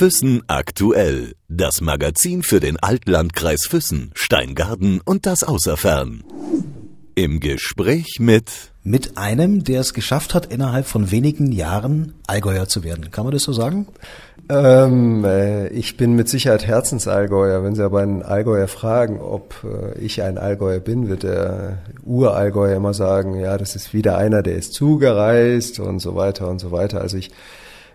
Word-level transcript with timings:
Füssen 0.00 0.40
aktuell. 0.46 1.34
Das 1.50 1.82
Magazin 1.82 2.42
für 2.42 2.58
den 2.58 2.78
Altlandkreis 2.78 3.66
Füssen, 3.68 4.12
Steingarten 4.14 5.02
und 5.04 5.26
das 5.26 5.42
Außerfern. 5.42 6.24
Im 7.16 7.38
Gespräch 7.38 8.16
mit 8.18 8.72
mit 8.82 9.18
einem, 9.18 9.62
der 9.62 9.82
es 9.82 9.92
geschafft 9.92 10.32
hat, 10.32 10.46
innerhalb 10.46 10.86
von 10.86 11.10
wenigen 11.10 11.52
Jahren 11.52 12.14
Allgäuer 12.26 12.66
zu 12.66 12.82
werden. 12.82 13.10
Kann 13.10 13.24
man 13.24 13.34
das 13.34 13.42
so 13.42 13.52
sagen? 13.52 13.88
Ähm, 14.48 15.22
äh, 15.26 15.68
ich 15.68 15.98
bin 15.98 16.14
mit 16.14 16.30
Sicherheit 16.30 16.66
Herzensallgäuer. 16.66 17.62
Wenn 17.62 17.74
Sie 17.74 17.84
aber 17.84 18.00
einen 18.00 18.22
Allgäuer 18.22 18.68
fragen, 18.68 19.20
ob 19.20 19.54
äh, 19.64 19.98
ich 19.98 20.22
ein 20.22 20.38
Allgäuer 20.38 20.80
bin, 20.80 21.10
wird 21.10 21.24
der 21.24 21.82
Urallgäuer 22.06 22.74
immer 22.74 22.94
sagen, 22.94 23.38
ja, 23.38 23.58
das 23.58 23.76
ist 23.76 23.92
wieder 23.92 24.16
einer, 24.16 24.42
der 24.42 24.56
ist 24.56 24.72
zugereist 24.72 25.78
und 25.78 25.98
so 25.98 26.16
weiter 26.16 26.48
und 26.48 26.58
so 26.58 26.72
weiter. 26.72 27.02
Also 27.02 27.18
ich 27.18 27.30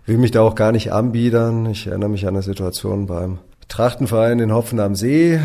will 0.05 0.17
mich 0.17 0.31
da 0.31 0.41
auch 0.41 0.55
gar 0.55 0.71
nicht 0.71 0.91
anbiedern. 0.91 1.65
Ich 1.67 1.87
erinnere 1.87 2.09
mich 2.09 2.27
an 2.27 2.35
eine 2.35 2.43
Situation 2.43 3.07
beim 3.07 3.39
Trachtenverein 3.67 4.39
in 4.39 4.53
Hopfen 4.53 4.79
am 4.79 4.95
See. 4.95 5.39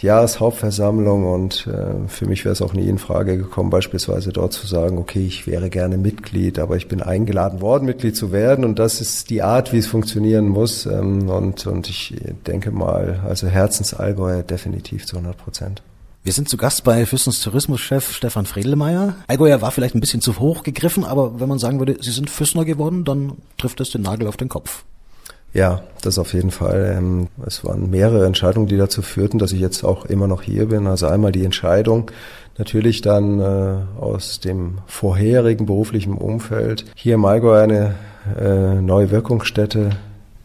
Jahreshauptversammlung 0.00 1.26
und 1.26 1.66
äh, 1.66 2.08
für 2.08 2.26
mich 2.26 2.44
wäre 2.44 2.52
es 2.52 2.62
auch 2.62 2.72
nie 2.72 2.86
in 2.86 2.98
Frage 2.98 3.36
gekommen, 3.36 3.70
beispielsweise 3.70 4.32
dort 4.32 4.52
zu 4.52 4.66
sagen, 4.66 4.96
okay, 4.96 5.26
ich 5.26 5.48
wäre 5.48 5.70
gerne 5.70 5.98
Mitglied, 5.98 6.60
aber 6.60 6.76
ich 6.76 6.86
bin 6.86 7.02
eingeladen 7.02 7.60
worden, 7.60 7.86
Mitglied 7.86 8.16
zu 8.16 8.30
werden 8.30 8.64
und 8.64 8.78
das 8.78 9.00
ist 9.00 9.28
die 9.28 9.42
Art, 9.42 9.72
wie 9.72 9.78
es 9.78 9.88
funktionieren 9.88 10.46
muss 10.46 10.86
ähm, 10.86 11.28
und, 11.28 11.66
und 11.66 11.88
ich 11.88 12.14
denke 12.46 12.70
mal, 12.70 13.20
also 13.26 13.48
Herzensallgäuer 13.48 14.44
definitiv 14.44 15.04
zu 15.04 15.16
100 15.16 15.36
Prozent. 15.36 15.82
Wir 16.28 16.34
sind 16.34 16.50
zu 16.50 16.58
Gast 16.58 16.84
bei 16.84 17.06
Füssens 17.06 17.40
Tourismuschef 17.40 18.12
Stefan 18.12 18.44
Fredelmeier. 18.44 19.14
Allgäuer 19.28 19.62
war 19.62 19.70
vielleicht 19.70 19.94
ein 19.94 20.00
bisschen 20.00 20.20
zu 20.20 20.38
hoch 20.38 20.62
gegriffen, 20.62 21.04
aber 21.04 21.40
wenn 21.40 21.48
man 21.48 21.58
sagen 21.58 21.78
würde, 21.78 21.96
Sie 22.02 22.10
sind 22.10 22.28
Füssner 22.28 22.66
geworden, 22.66 23.06
dann 23.06 23.38
trifft 23.56 23.80
es 23.80 23.88
den 23.88 24.02
Nagel 24.02 24.28
auf 24.28 24.36
den 24.36 24.50
Kopf. 24.50 24.84
Ja, 25.54 25.80
das 26.02 26.18
auf 26.18 26.34
jeden 26.34 26.50
Fall. 26.50 26.96
Ähm, 26.98 27.28
es 27.46 27.64
waren 27.64 27.88
mehrere 27.88 28.26
Entscheidungen, 28.26 28.66
die 28.66 28.76
dazu 28.76 29.00
führten, 29.00 29.38
dass 29.38 29.52
ich 29.52 29.60
jetzt 29.60 29.84
auch 29.84 30.04
immer 30.04 30.26
noch 30.26 30.42
hier 30.42 30.66
bin. 30.66 30.86
Also 30.86 31.06
einmal 31.06 31.32
die 31.32 31.46
Entscheidung, 31.46 32.10
natürlich 32.58 33.00
dann 33.00 33.40
äh, 33.40 33.76
aus 33.98 34.38
dem 34.38 34.80
vorherigen 34.86 35.64
beruflichen 35.64 36.12
Umfeld 36.12 36.84
hier 36.94 37.14
im 37.14 37.24
Allgäu 37.24 37.58
eine 37.58 37.94
äh, 38.38 38.74
neue 38.82 39.10
Wirkungsstätte 39.10 39.92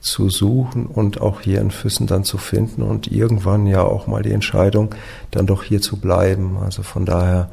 zu 0.04 0.30
suchen 0.30 0.86
und 0.86 1.22
auch 1.22 1.42
hier 1.42 1.62
in 1.62 1.72
Füssen 1.72 2.08
dann 2.08 2.26
zu 2.26 2.38
finden 2.38 2.84
und 2.84 3.08
irgendwann 3.08 3.66
ja 3.66 3.82
auch 3.82 4.06
mal 4.06 4.22
die 4.22 4.34
Entscheidung, 4.34 4.94
dann 5.32 5.48
doch 5.48 5.64
hier 5.64 5.82
zu 5.82 5.98
bleiben. 5.98 6.58
Also 6.62 6.84
von 6.84 7.06
daher 7.06 7.50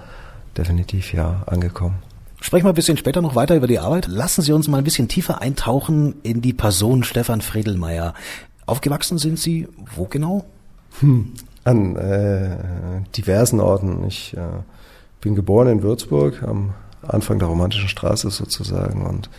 definitiv 0.58 1.12
ja 1.12 1.44
angekommen. 1.46 2.02
Sprechen 2.40 2.64
wir 2.64 2.72
ein 2.72 2.74
bisschen 2.74 2.96
später 2.96 3.22
noch 3.22 3.36
weiter 3.36 3.54
über 3.54 3.68
die 3.68 3.78
Arbeit. 3.78 4.06
Lassen 4.08 4.42
Sie 4.42 4.52
uns 4.52 4.66
mal 4.66 4.78
ein 4.78 4.84
bisschen 4.84 5.08
tiefer 5.08 5.40
eintauchen 5.40 6.16
in 6.22 6.40
die 6.40 6.52
Person 6.52 7.04
Stefan 7.04 7.40
Fredelmeier. 7.40 8.14
Aufgewachsen 8.66 9.18
sind 9.18 9.38
Sie 9.38 9.68
wo 9.94 10.06
genau? 10.06 10.44
Hm, 11.00 11.32
an 11.64 11.96
äh, 11.96 12.56
diversen 13.16 13.60
Orten. 13.60 14.04
Ich 14.08 14.36
äh, 14.36 14.40
bin 15.20 15.36
geboren 15.36 15.68
in 15.68 15.82
Würzburg 15.82 16.42
am 16.42 16.74
Anfang 17.02 17.38
der 17.38 17.48
romantischen 17.48 17.88
Straße 17.88 18.30
sozusagen 18.30 19.06
und 19.06 19.30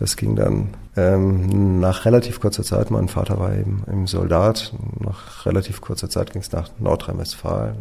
das 0.00 0.16
ging 0.16 0.34
dann 0.34 0.70
ähm, 0.96 1.78
nach 1.78 2.06
relativ 2.06 2.40
kurzer 2.40 2.64
Zeit. 2.64 2.90
Mein 2.90 3.08
Vater 3.08 3.38
war 3.38 3.54
eben 3.54 3.84
im 3.86 4.06
Soldat. 4.06 4.72
Nach 4.98 5.44
relativ 5.44 5.82
kurzer 5.82 6.08
Zeit 6.08 6.32
ging 6.32 6.40
es 6.40 6.50
nach 6.52 6.70
Nordrhein-Westfalen, 6.78 7.76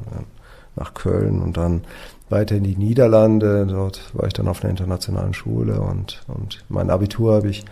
nach 0.76 0.94
Köln 0.94 1.42
und 1.42 1.56
dann 1.56 1.86
weiter 2.30 2.56
in 2.56 2.66
die 2.66 2.76
Niederlande. 2.76 3.66
Dort 3.66 4.14
war 4.14 4.28
ich 4.28 4.34
dann 4.34 4.50
auf 4.50 4.62
einer 4.62 4.72
internationalen 4.72 5.34
Schule 5.34 5.80
und, 5.80 6.22
und 6.28 6.64
mein 6.68 6.90
Abitur 6.90 7.36
habe 7.36 7.50
ich 7.50 7.64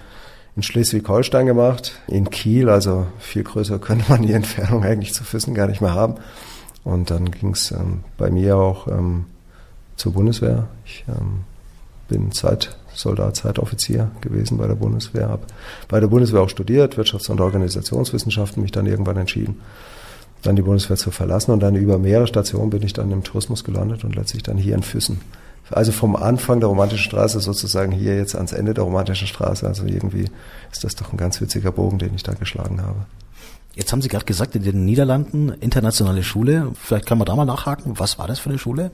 in 0.55 0.63
Schleswig-Holstein 0.63 1.45
gemacht, 1.45 1.99
in 2.07 2.29
Kiel, 2.29 2.69
also 2.69 3.05
viel 3.19 3.43
größer 3.43 3.79
könnte 3.79 4.05
man 4.09 4.21
die 4.21 4.33
Entfernung 4.33 4.81
eigentlich 4.83 5.13
zu 5.13 5.25
Füssen 5.25 5.55
gar 5.55 5.67
nicht 5.67 5.81
mehr 5.81 5.93
haben. 5.93 6.15
Und 6.85 7.11
dann 7.11 7.31
ging 7.31 7.51
es 7.51 7.71
ähm, 7.71 8.05
bei 8.17 8.31
mir 8.31 8.55
auch 8.55 8.87
ähm, 8.87 9.25
zur 9.97 10.13
Bundeswehr. 10.13 10.69
Ich 10.85 11.03
ähm, 11.09 11.41
bin 12.07 12.31
Zeitsoldat, 12.97 13.35
Zeitoffizier 13.35 14.11
gewesen 14.21 14.57
bei 14.57 14.67
der 14.67 14.75
Bundeswehr, 14.75 15.29
habe 15.29 15.43
bei 15.87 15.99
der 15.99 16.07
Bundeswehr 16.07 16.41
auch 16.41 16.49
studiert, 16.49 16.95
Wirtschafts- 16.95 17.29
und 17.29 17.39
Organisationswissenschaften, 17.39 18.61
mich 18.63 18.71
dann 18.71 18.87
irgendwann 18.87 19.17
entschieden, 19.17 19.61
dann 20.41 20.55
die 20.55 20.63
Bundeswehr 20.63 20.97
zu 20.97 21.11
verlassen 21.11 21.51
und 21.51 21.61
dann 21.61 21.75
über 21.75 21.99
mehrere 21.99 22.27
Stationen 22.27 22.71
bin 22.71 22.81
ich 22.81 22.93
dann 22.93 23.11
im 23.11 23.23
Tourismus 23.23 23.63
gelandet 23.63 24.03
und 24.03 24.15
letztlich 24.15 24.43
dann 24.43 24.57
hier 24.57 24.75
in 24.75 24.83
Füssen. 24.83 25.21
Also 25.69 25.91
vom 25.91 26.15
Anfang 26.15 26.59
der 26.59 26.69
romantischen 26.69 27.03
Straße 27.03 27.39
sozusagen 27.39 27.91
hier 27.91 28.15
jetzt 28.15 28.35
ans 28.35 28.53
Ende 28.53 28.73
der 28.73 28.85
romantischen 28.85 29.27
Straße. 29.27 29.67
Also 29.67 29.85
irgendwie 29.85 30.29
ist 30.71 30.83
das 30.83 30.95
doch 30.95 31.11
ein 31.11 31.17
ganz 31.17 31.41
witziger 31.41 31.71
Bogen, 31.71 31.99
den 31.99 32.15
ich 32.15 32.23
da 32.23 32.33
geschlagen 32.33 32.81
habe. 32.81 33.05
Jetzt 33.75 33.91
haben 33.91 34.01
Sie 34.01 34.07
gerade 34.07 34.25
gesagt, 34.25 34.55
in 34.55 34.63
den 34.63 34.85
Niederlanden 34.85 35.49
internationale 35.49 36.23
Schule. 36.23 36.71
Vielleicht 36.81 37.05
kann 37.05 37.17
man 37.17 37.25
da 37.25 37.35
mal 37.35 37.45
nachhaken. 37.45 37.99
Was 37.99 38.17
war 38.17 38.27
das 38.27 38.39
für 38.39 38.49
eine 38.49 38.57
Schule? 38.57 38.91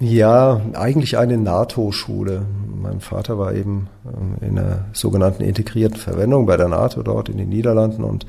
Ja, 0.00 0.60
eigentlich 0.72 1.18
eine 1.18 1.38
NATO-Schule. 1.38 2.42
Mein 2.82 3.00
Vater 3.00 3.38
war 3.38 3.54
eben 3.54 3.88
ähm, 4.04 4.46
in 4.46 4.58
einer 4.58 4.86
sogenannten 4.92 5.42
integrierten 5.42 5.98
Verwendung 5.98 6.46
bei 6.46 6.56
der 6.56 6.68
NATO 6.68 7.02
dort 7.02 7.28
in 7.28 7.38
den 7.38 7.48
Niederlanden 7.48 8.02
und 8.02 8.26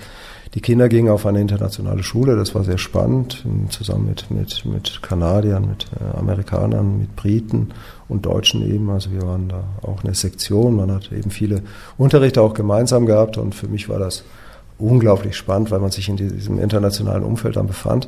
die 0.53 0.62
Kinder 0.62 0.88
gingen 0.88 1.09
auf 1.09 1.26
eine 1.26 1.42
internationale 1.42 2.02
Schule, 2.02 2.38
das 2.38 2.56
war 2.56 2.64
sehr 2.64 2.78
spannend, 2.78 3.44
zusammen 3.70 4.06
mit, 4.06 4.31
mit, 4.31 4.64
mit 4.64 5.02
Kanadiern, 5.02 5.68
mit 5.68 5.88
äh, 6.00 6.18
Amerikanern, 6.18 6.98
mit 6.98 7.14
Briten 7.18 7.74
und 8.08 8.26
Deutschen 8.26 8.66
eben. 8.66 8.90
Also 8.90 9.12
wir 9.12 9.24
waren 9.24 9.50
da 9.50 9.66
auch 9.82 10.06
eine 10.06 10.16
Sektion, 10.16 10.78
man 10.78 10.92
hat 10.94 11.12
eben 11.12 11.30
viele 11.30 11.62
Unterrichte 11.97 12.42
auch 12.42 12.53
gemeinsam 12.53 13.06
gehabt 13.06 13.38
und 13.38 13.53
für 13.53 13.68
mich 13.68 13.90
war 13.90 14.00
das 14.00 14.24
unglaublich 14.78 15.36
spannend, 15.36 15.72
weil 15.72 15.80
man 15.80 15.92
sich 15.92 16.08
in 16.08 16.16
diesem 16.16 16.59
internationalen 16.59 17.24
Umfeld 17.24 17.58
dann 17.58 17.68
befand. 17.68 18.08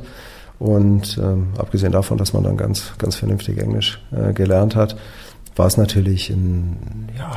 Und 0.58 1.18
ähm, 1.22 1.48
abgesehen 1.56 1.92
davon, 1.92 2.18
dass 2.18 2.32
man 2.32 2.42
dann 2.42 2.56
ganz, 2.56 2.92
ganz 2.98 3.16
vernünftig 3.16 3.58
Englisch 3.58 4.00
äh, 4.12 4.32
gelernt 4.32 4.74
hat, 4.74 4.96
war 5.54 5.66
es 5.66 5.76
natürlich 5.76 6.30
ein, 6.30 7.08
ja, 7.16 7.32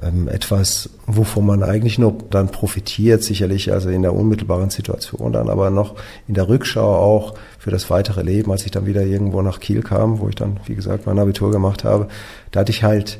ähm, 0.00 0.28
etwas, 0.28 0.90
wovon 1.06 1.46
man 1.46 1.62
eigentlich 1.62 1.98
nur 1.98 2.16
dann 2.30 2.48
profitiert, 2.48 3.22
sicherlich 3.22 3.72
also 3.72 3.90
in 3.90 4.02
der 4.02 4.14
unmittelbaren 4.14 4.70
Situation 4.70 5.32
dann, 5.32 5.50
aber 5.50 5.70
noch 5.70 5.96
in 6.28 6.34
der 6.34 6.48
Rückschau 6.48 6.96
auch 6.96 7.34
für 7.58 7.70
das 7.70 7.90
weitere 7.90 8.22
Leben, 8.22 8.50
als 8.50 8.64
ich 8.64 8.70
dann 8.70 8.86
wieder 8.86 9.02
irgendwo 9.02 9.42
nach 9.42 9.60
Kiel 9.60 9.82
kam, 9.82 10.20
wo 10.20 10.28
ich 10.28 10.34
dann, 10.34 10.60
wie 10.66 10.74
gesagt, 10.74 11.06
mein 11.06 11.18
Abitur 11.18 11.50
gemacht 11.50 11.84
habe, 11.84 12.08
da 12.50 12.60
hatte 12.60 12.72
ich 12.72 12.82
halt 12.82 13.18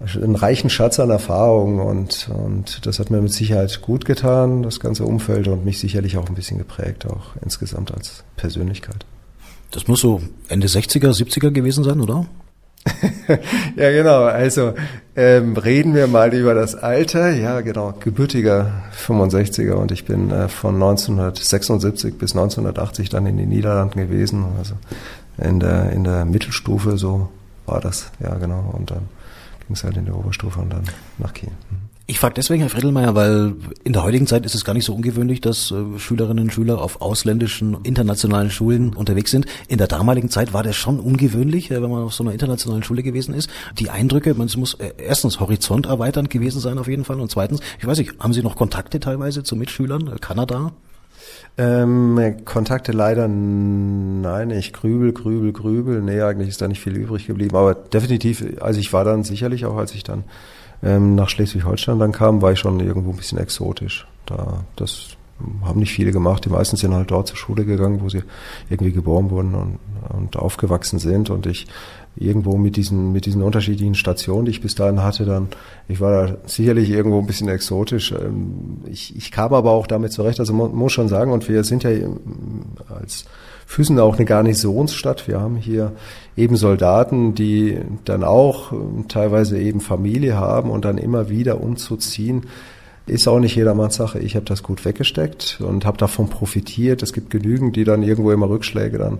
einen 0.00 0.36
reichen 0.36 0.70
Schatz 0.70 0.98
an 0.98 1.10
Erfahrungen 1.10 1.80
und, 1.80 2.30
und 2.32 2.86
das 2.86 2.98
hat 2.98 3.10
mir 3.10 3.20
mit 3.20 3.32
Sicherheit 3.32 3.82
gut 3.82 4.04
getan, 4.06 4.62
das 4.62 4.80
ganze 4.80 5.04
Umfeld 5.04 5.46
und 5.48 5.64
mich 5.64 5.78
sicherlich 5.78 6.16
auch 6.16 6.28
ein 6.28 6.34
bisschen 6.34 6.58
geprägt, 6.58 7.06
auch 7.06 7.36
insgesamt 7.42 7.92
als 7.92 8.24
Persönlichkeit. 8.36 9.04
Das 9.70 9.88
muss 9.88 10.00
so 10.00 10.22
Ende 10.48 10.66
60er, 10.66 11.10
70er 11.10 11.50
gewesen 11.50 11.84
sein, 11.84 12.00
oder? 12.00 12.26
ja, 13.76 13.90
genau. 13.90 14.24
Also 14.24 14.72
ähm, 15.14 15.56
reden 15.56 15.94
wir 15.94 16.06
mal 16.06 16.32
über 16.32 16.54
das 16.54 16.74
Alter. 16.74 17.30
Ja, 17.30 17.60
genau. 17.60 17.92
Gebürtiger 18.00 18.72
65er 19.06 19.72
und 19.72 19.92
ich 19.92 20.06
bin 20.06 20.30
äh, 20.30 20.48
von 20.48 20.74
1976 20.76 22.16
bis 22.16 22.32
1980 22.32 23.10
dann 23.10 23.26
in 23.26 23.36
den 23.36 23.50
Niederlanden 23.50 24.00
gewesen. 24.00 24.44
Also 24.58 24.74
in 25.38 25.60
der, 25.60 25.92
in 25.92 26.04
der 26.04 26.24
Mittelstufe, 26.24 26.96
so 26.96 27.28
war 27.66 27.80
das. 27.80 28.10
Ja, 28.18 28.34
genau. 28.36 28.74
Und 28.76 28.90
dann 28.90 29.08
ging 29.70 29.76
es 29.76 29.84
halt 29.84 29.96
in 29.96 30.04
der 30.04 30.16
Oberstufe 30.16 30.58
und 30.60 30.72
dann 30.72 30.82
nach 31.18 31.32
Kiel. 31.32 31.48
Mhm. 31.48 31.76
Ich 32.08 32.18
frage 32.18 32.34
deswegen, 32.34 32.60
Herr 32.60 32.70
Friedelmeier, 32.70 33.14
weil 33.14 33.54
in 33.84 33.92
der 33.92 34.02
heutigen 34.02 34.26
Zeit 34.26 34.44
ist 34.44 34.56
es 34.56 34.64
gar 34.64 34.72
nicht 34.72 34.84
so 34.84 34.92
ungewöhnlich, 34.92 35.40
dass 35.40 35.70
äh, 35.70 35.96
Schülerinnen 35.96 36.46
und 36.46 36.52
Schüler 36.52 36.82
auf 36.82 37.00
ausländischen, 37.00 37.76
internationalen 37.84 38.50
Schulen 38.50 38.94
unterwegs 38.94 39.30
sind. 39.30 39.46
In 39.68 39.78
der 39.78 39.86
damaligen 39.86 40.28
Zeit 40.28 40.52
war 40.52 40.64
das 40.64 40.74
schon 40.74 40.98
ungewöhnlich, 40.98 41.70
äh, 41.70 41.80
wenn 41.80 41.88
man 41.88 42.02
auf 42.02 42.12
so 42.12 42.24
einer 42.24 42.32
internationalen 42.32 42.82
Schule 42.82 43.04
gewesen 43.04 43.32
ist. 43.32 43.48
Die 43.78 43.90
Eindrücke, 43.90 44.34
man 44.34 44.50
muss 44.56 44.74
äh, 44.74 44.92
erstens 44.98 45.38
Horizont 45.38 45.86
erweiternd 45.86 46.30
gewesen 46.30 46.58
sein 46.58 46.78
auf 46.78 46.88
jeden 46.88 47.04
Fall 47.04 47.20
und 47.20 47.30
zweitens, 47.30 47.60
ich 47.78 47.86
weiß 47.86 47.98
nicht, 47.98 48.18
haben 48.18 48.32
Sie 48.32 48.42
noch 48.42 48.56
Kontakte 48.56 48.98
teilweise 48.98 49.44
zu 49.44 49.54
Mitschülern, 49.54 50.18
Kanada? 50.20 50.72
Ähm, 51.58 52.36
Kontakte 52.44 52.92
leider 52.92 53.28
nein, 53.28 54.50
ich 54.50 54.72
grübel, 54.72 55.12
grübel, 55.12 55.52
grübel. 55.52 56.02
Nee, 56.02 56.20
eigentlich 56.22 56.48
ist 56.48 56.62
da 56.62 56.68
nicht 56.68 56.80
viel 56.80 56.96
übrig 56.96 57.26
geblieben. 57.26 57.56
Aber 57.56 57.74
definitiv, 57.74 58.44
also 58.60 58.80
ich 58.80 58.92
war 58.92 59.04
dann 59.04 59.24
sicherlich 59.24 59.66
auch, 59.66 59.76
als 59.76 59.94
ich 59.94 60.02
dann 60.02 60.24
ähm, 60.82 61.14
nach 61.14 61.28
Schleswig-Holstein 61.28 61.98
dann 61.98 62.12
kam, 62.12 62.42
war 62.42 62.52
ich 62.52 62.58
schon 62.58 62.80
irgendwo 62.80 63.10
ein 63.10 63.16
bisschen 63.16 63.38
exotisch. 63.38 64.06
Da, 64.26 64.64
das 64.76 65.16
haben 65.64 65.80
nicht 65.80 65.92
viele 65.92 66.12
gemacht. 66.12 66.44
Die 66.44 66.50
meisten 66.50 66.76
sind 66.76 66.94
halt 66.94 67.10
dort 67.10 67.28
zur 67.28 67.36
Schule 67.36 67.64
gegangen, 67.64 68.00
wo 68.02 68.08
sie 68.08 68.22
irgendwie 68.68 68.92
geboren 68.92 69.30
wurden 69.30 69.54
und, 69.54 69.78
und 70.16 70.36
aufgewachsen 70.36 70.98
sind. 70.98 71.30
Und 71.30 71.46
ich 71.46 71.66
irgendwo 72.16 72.56
mit 72.56 72.76
diesen, 72.76 73.12
mit 73.12 73.26
diesen 73.26 73.42
unterschiedlichen 73.42 73.94
Stationen, 73.94 74.44
die 74.44 74.50
ich 74.50 74.60
bis 74.60 74.74
dahin 74.74 75.02
hatte, 75.02 75.24
dann, 75.24 75.48
ich 75.88 76.00
war 76.00 76.26
da 76.26 76.36
sicherlich 76.46 76.90
irgendwo 76.90 77.18
ein 77.18 77.26
bisschen 77.26 77.48
exotisch. 77.48 78.12
Ähm, 78.12 78.78
ich, 78.90 79.16
ich 79.16 79.30
kam 79.30 79.54
aber 79.54 79.70
auch 79.70 79.86
damit 79.86 80.12
zurecht. 80.12 80.40
Also 80.40 80.52
muss 80.52 80.92
schon 80.92 81.08
sagen, 81.08 81.32
und 81.32 81.48
wir 81.48 81.64
sind 81.64 81.82
ja 81.82 81.90
als 82.88 83.24
Füssen 83.66 84.00
auch 84.00 84.16
eine 84.16 84.24
Garnisonsstadt. 84.24 85.28
Wir 85.28 85.40
haben 85.40 85.56
hier 85.56 85.92
eben 86.36 86.56
Soldaten, 86.56 87.34
die 87.34 87.78
dann 88.04 88.24
auch 88.24 88.72
ähm, 88.72 89.06
teilweise 89.08 89.60
eben 89.60 89.80
Familie 89.80 90.36
haben 90.36 90.70
und 90.70 90.84
dann 90.84 90.98
immer 90.98 91.28
wieder 91.28 91.60
umzuziehen 91.60 92.46
Ist 93.10 93.26
auch 93.26 93.40
nicht 93.40 93.56
jedermanns 93.56 93.96
Sache. 93.96 94.20
Ich 94.20 94.36
habe 94.36 94.46
das 94.46 94.62
gut 94.62 94.84
weggesteckt 94.84 95.60
und 95.60 95.84
habe 95.84 95.98
davon 95.98 96.28
profitiert. 96.28 97.02
Es 97.02 97.12
gibt 97.12 97.28
genügend, 97.30 97.74
die 97.74 97.82
dann 97.82 98.04
irgendwo 98.04 98.30
immer 98.30 98.48
Rückschläge 98.48 98.98
dann 98.98 99.18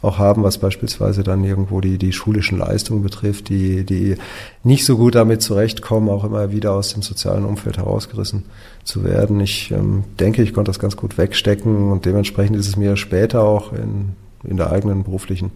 auch 0.00 0.18
haben, 0.18 0.44
was 0.44 0.58
beispielsweise 0.58 1.24
dann 1.24 1.42
irgendwo 1.42 1.80
die, 1.80 1.98
die 1.98 2.12
schulischen 2.12 2.58
Leistungen 2.58 3.02
betrifft, 3.02 3.48
die, 3.48 3.84
die 3.84 4.14
nicht 4.62 4.84
so 4.84 4.96
gut 4.96 5.16
damit 5.16 5.42
zurechtkommen, 5.42 6.08
auch 6.08 6.22
immer 6.22 6.52
wieder 6.52 6.72
aus 6.72 6.92
dem 6.92 7.02
sozialen 7.02 7.44
Umfeld 7.44 7.78
herausgerissen 7.78 8.44
zu 8.84 9.02
werden. 9.02 9.40
Ich 9.40 9.72
ähm, 9.72 10.04
denke, 10.20 10.42
ich 10.44 10.54
konnte 10.54 10.68
das 10.68 10.78
ganz 10.78 10.96
gut 10.96 11.18
wegstecken 11.18 11.90
und 11.90 12.04
dementsprechend 12.04 12.56
ist 12.56 12.68
es 12.68 12.76
mir 12.76 12.96
später 12.96 13.42
auch 13.42 13.72
in, 13.72 14.12
in 14.44 14.56
der 14.56 14.70
eigenen 14.70 15.02
beruflichen 15.02 15.50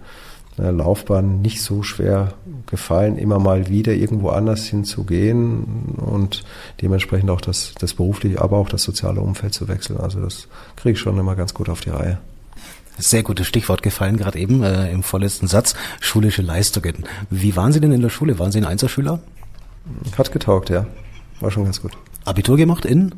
äh, 0.59 0.71
Laufbahn 0.71 1.43
nicht 1.43 1.63
so 1.63 1.83
schwer 1.83 2.33
gefallen, 2.67 3.19
immer 3.19 3.39
mal 3.39 3.69
wieder 3.69 3.93
irgendwo 3.93 4.31
anders 4.31 4.65
hinzugehen 4.67 5.95
und 5.97 6.45
dementsprechend 6.81 7.31
auch 7.31 7.41
das, 7.41 7.75
das 7.79 7.95
berufliche, 7.95 8.41
aber 8.41 8.57
auch 8.57 8.69
das 8.69 8.83
soziale 8.83 9.21
Umfeld 9.21 9.55
zu 9.55 9.69
wechseln. 9.69 9.99
Also 9.99 10.21
das 10.21 10.49
kriege 10.77 10.95
ich 10.95 10.99
schon 10.99 11.19
immer 11.19 11.37
ganz 11.37 11.55
gut 11.55 11.69
auf 11.69 11.81
die 11.81 11.91
Reihe. 11.91 12.19
Sehr 12.99 13.23
gutes 13.23 13.47
Stichwort 13.47 13.83
gefallen, 13.83 14.17
gerade 14.17 14.39
eben 14.39 14.63
äh, 14.63 14.91
im 14.91 15.03
vorletzten 15.03 15.47
Satz, 15.47 15.75
schulische 16.01 16.41
Leistungen. 16.41 17.05
Wie 17.29 17.55
waren 17.55 17.73
Sie 17.73 17.81
denn 17.81 17.93
in 17.93 18.01
der 18.01 18.09
Schule? 18.09 18.39
Waren 18.39 18.53
Sie 18.53 18.59
ein 18.59 18.65
Einzelschüler? 18.65 19.21
Hat 20.17 20.33
getaugt, 20.33 20.71
ja. 20.71 20.87
War 21.41 21.51
schon 21.51 21.65
ganz 21.65 21.83
gut. 21.83 21.93
Abitur 22.25 22.57
gemacht 22.57 22.87
in? 22.87 23.15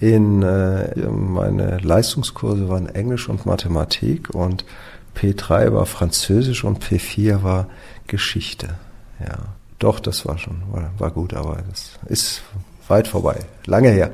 In 0.00 0.42
äh, 0.42 1.08
meine 1.08 1.78
Leistungskurse 1.78 2.68
waren 2.68 2.88
Englisch 2.88 3.28
und 3.28 3.46
Mathematik 3.46 4.30
und 4.34 4.64
P3 5.16 5.72
war 5.72 5.86
Französisch 5.86 6.64
und 6.64 6.82
P4 6.82 7.42
war 7.42 7.68
Geschichte. 8.06 8.74
Ja, 9.20 9.38
doch, 9.78 10.00
das 10.00 10.26
war 10.26 10.38
schon, 10.38 10.62
war, 10.70 10.90
war 10.98 11.10
gut, 11.10 11.34
aber 11.34 11.58
das 11.68 11.98
ist 12.06 12.42
weit 12.88 13.08
vorbei. 13.08 13.36
Lange 13.66 13.90
her. 13.90 14.10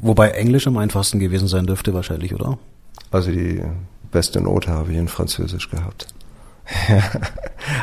Wobei 0.00 0.30
Englisch 0.30 0.66
am 0.66 0.76
einfachsten 0.76 1.18
gewesen 1.18 1.48
sein 1.48 1.66
dürfte 1.66 1.94
wahrscheinlich, 1.94 2.34
oder? 2.34 2.58
Also 3.10 3.30
die 3.30 3.62
beste 4.10 4.40
Note 4.40 4.70
habe 4.70 4.92
ich 4.92 4.98
in 4.98 5.08
Französisch 5.08 5.70
gehabt. 5.70 6.06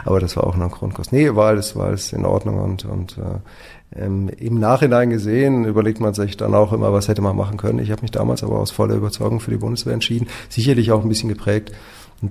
aber 0.06 0.20
das 0.20 0.36
war 0.36 0.46
auch 0.46 0.56
noch 0.56 0.66
ein 0.66 0.72
Grundkurs. 0.72 1.12
Nee, 1.12 1.34
war 1.36 1.48
alles, 1.48 1.76
war 1.76 1.88
alles 1.88 2.12
in 2.14 2.26
Ordnung 2.26 2.60
und, 2.60 2.86
und 2.86 3.18
äh, 3.18 4.02
ähm, 4.04 4.30
im 4.38 4.60
Nachhinein 4.60 5.10
gesehen 5.10 5.66
überlegt 5.66 6.00
man 6.00 6.14
sich 6.14 6.38
dann 6.38 6.54
auch 6.54 6.74
immer, 6.74 6.92
was 6.92 7.08
hätte 7.08 7.22
man 7.22 7.36
machen 7.36 7.58
können. 7.58 7.80
Ich 7.80 7.92
habe 7.92 8.02
mich 8.02 8.12
damals 8.12 8.44
aber 8.44 8.60
aus 8.60 8.72
voller 8.72 8.96
Überzeugung 8.96 9.40
für 9.40 9.52
die 9.52 9.58
Bundeswehr 9.58 9.94
entschieden. 9.94 10.28
Sicherlich 10.50 10.92
auch 10.92 11.04
ein 11.04 11.10
bisschen 11.10 11.30
geprägt 11.30 11.72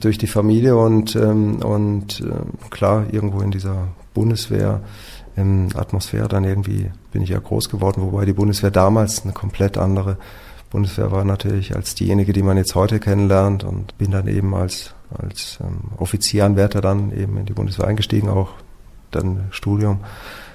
durch 0.01 0.19
die 0.19 0.27
Familie 0.27 0.77
und, 0.77 1.17
ähm, 1.17 1.57
und 1.57 2.21
äh, 2.21 2.69
klar, 2.71 3.07
irgendwo 3.11 3.41
in 3.41 3.51
dieser 3.51 3.89
Bundeswehr 4.15 4.81
ähm, 5.37 5.69
Atmosphäre 5.75 6.29
dann 6.29 6.45
irgendwie 6.45 6.91
bin 7.11 7.23
ich 7.23 7.31
ja 7.31 7.39
groß 7.39 7.69
geworden, 7.69 8.03
wobei 8.03 8.25
die 8.25 8.33
Bundeswehr 8.33 8.71
damals 8.71 9.25
eine 9.25 9.33
komplett 9.33 9.79
andere 9.79 10.19
Bundeswehr 10.71 11.13
war 11.13 11.25
natürlich 11.25 11.77
als 11.77 11.95
diejenige, 11.95 12.33
die 12.33 12.43
man 12.43 12.57
jetzt 12.57 12.75
heute 12.75 12.99
kennenlernt 12.99 13.63
und 13.63 13.97
bin 13.99 14.11
dann 14.11 14.27
eben 14.27 14.55
als, 14.55 14.95
als 15.15 15.59
ähm, 15.61 15.93
Offizieranwärter 15.99 16.81
dann 16.81 17.13
eben 17.13 17.37
in 17.37 17.45
die 17.45 17.53
Bundeswehr 17.53 17.87
eingestiegen, 17.87 18.31
auch 18.31 18.51
dann 19.11 19.49
Studium. 19.51 20.01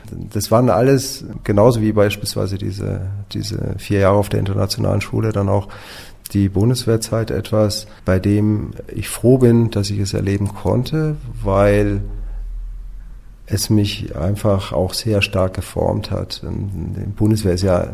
Das 0.10 0.50
waren 0.50 0.72
alles, 0.72 1.26
genauso 1.44 1.82
wie 1.82 1.92
beispielsweise 1.92 2.58
diese, 2.58 3.02
diese 3.32 3.76
vier 3.78 4.00
Jahre 4.00 4.18
auf 4.18 4.30
der 4.30 4.40
internationalen 4.40 5.02
Schule, 5.02 5.32
dann 5.32 5.50
auch 5.50 5.68
die 6.30 6.50
Bundeswehrzeit 6.50 7.32
etwas, 7.32 7.88
bei 8.06 8.20
dem 8.20 8.72
ich 8.94 9.10
froh 9.10 9.38
bin, 9.38 9.72
dass 9.72 9.90
ich 9.90 10.00
es 10.00 10.14
erleben 10.14 10.50
konnte, 10.50 11.16
weil 11.44 12.02
es 13.50 13.70
mich 13.70 14.14
einfach 14.16 14.74
auch 14.74 14.94
sehr 14.94 15.22
stark 15.22 15.54
geformt 15.54 16.12
hat. 16.12 16.42
Die 16.44 17.06
Bundeswehr 17.06 17.54
ist 17.54 17.64
ja 17.64 17.94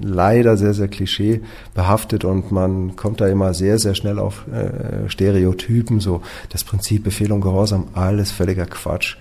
leider 0.00 0.56
sehr, 0.56 0.74
sehr 0.74 0.86
klischee 0.86 1.40
behaftet 1.74 2.24
und 2.24 2.52
man 2.52 2.94
kommt 2.94 3.20
da 3.20 3.26
immer 3.26 3.52
sehr, 3.52 3.80
sehr 3.80 3.96
schnell 3.96 4.20
auf 4.20 4.44
äh, 4.48 5.08
Stereotypen, 5.08 5.98
so 5.98 6.22
das 6.50 6.62
Prinzip 6.62 7.02
Befehl 7.02 7.32
und 7.32 7.40
Gehorsam, 7.40 7.88
alles 7.94 8.30
völliger 8.30 8.66
Quatsch. 8.66 9.16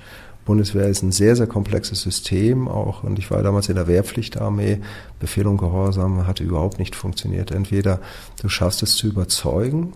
Bundeswehr 0.45 0.87
ist 0.87 1.03
ein 1.03 1.11
sehr, 1.11 1.35
sehr 1.35 1.47
komplexes 1.47 2.01
System 2.01 2.67
auch. 2.67 3.03
Und 3.03 3.19
ich 3.19 3.29
war 3.31 3.43
damals 3.43 3.69
in 3.69 3.75
der 3.75 3.87
Wehrpflichtarmee. 3.87 4.79
Befehl 5.19 5.47
und 5.47 5.57
Gehorsam 5.57 6.25
hatte 6.27 6.43
überhaupt 6.43 6.79
nicht 6.79 6.95
funktioniert. 6.95 7.51
Entweder 7.51 7.99
du 8.41 8.49
schaffst 8.49 8.81
es 8.83 8.95
zu 8.95 9.07
überzeugen 9.07 9.93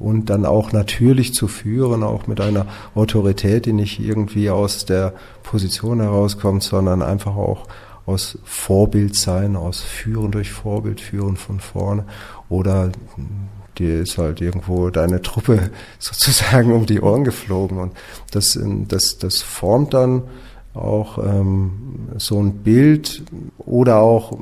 und 0.00 0.30
dann 0.30 0.46
auch 0.46 0.72
natürlich 0.72 1.34
zu 1.34 1.48
führen, 1.48 2.02
auch 2.02 2.26
mit 2.26 2.40
einer 2.40 2.66
Autorität, 2.94 3.66
die 3.66 3.72
nicht 3.72 4.00
irgendwie 4.00 4.50
aus 4.50 4.86
der 4.86 5.12
Position 5.42 6.00
herauskommt, 6.00 6.62
sondern 6.62 7.02
einfach 7.02 7.36
auch 7.36 7.66
aus 8.06 8.38
Vorbild 8.44 9.16
sein, 9.16 9.56
aus 9.56 9.80
Führen 9.80 10.30
durch 10.30 10.50
Vorbild, 10.50 11.00
Führen 11.00 11.36
von 11.36 11.60
vorne 11.60 12.04
oder 12.48 12.90
dir 13.78 14.00
ist 14.00 14.18
halt 14.18 14.40
irgendwo 14.40 14.90
deine 14.90 15.22
Truppe 15.22 15.70
sozusagen 15.98 16.72
um 16.72 16.86
die 16.86 17.00
Ohren 17.00 17.24
geflogen. 17.24 17.78
Und 17.78 17.92
das, 18.32 18.58
das, 18.88 19.18
das 19.18 19.42
formt 19.42 19.94
dann 19.94 20.22
auch 20.74 21.18
ähm, 21.18 22.08
so 22.18 22.40
ein 22.40 22.52
Bild 22.58 23.22
oder 23.58 23.98
auch 23.98 24.36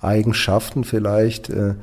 Eigenschaften 0.00 0.84
vielleicht, 0.84 1.50
äh, 1.50 1.74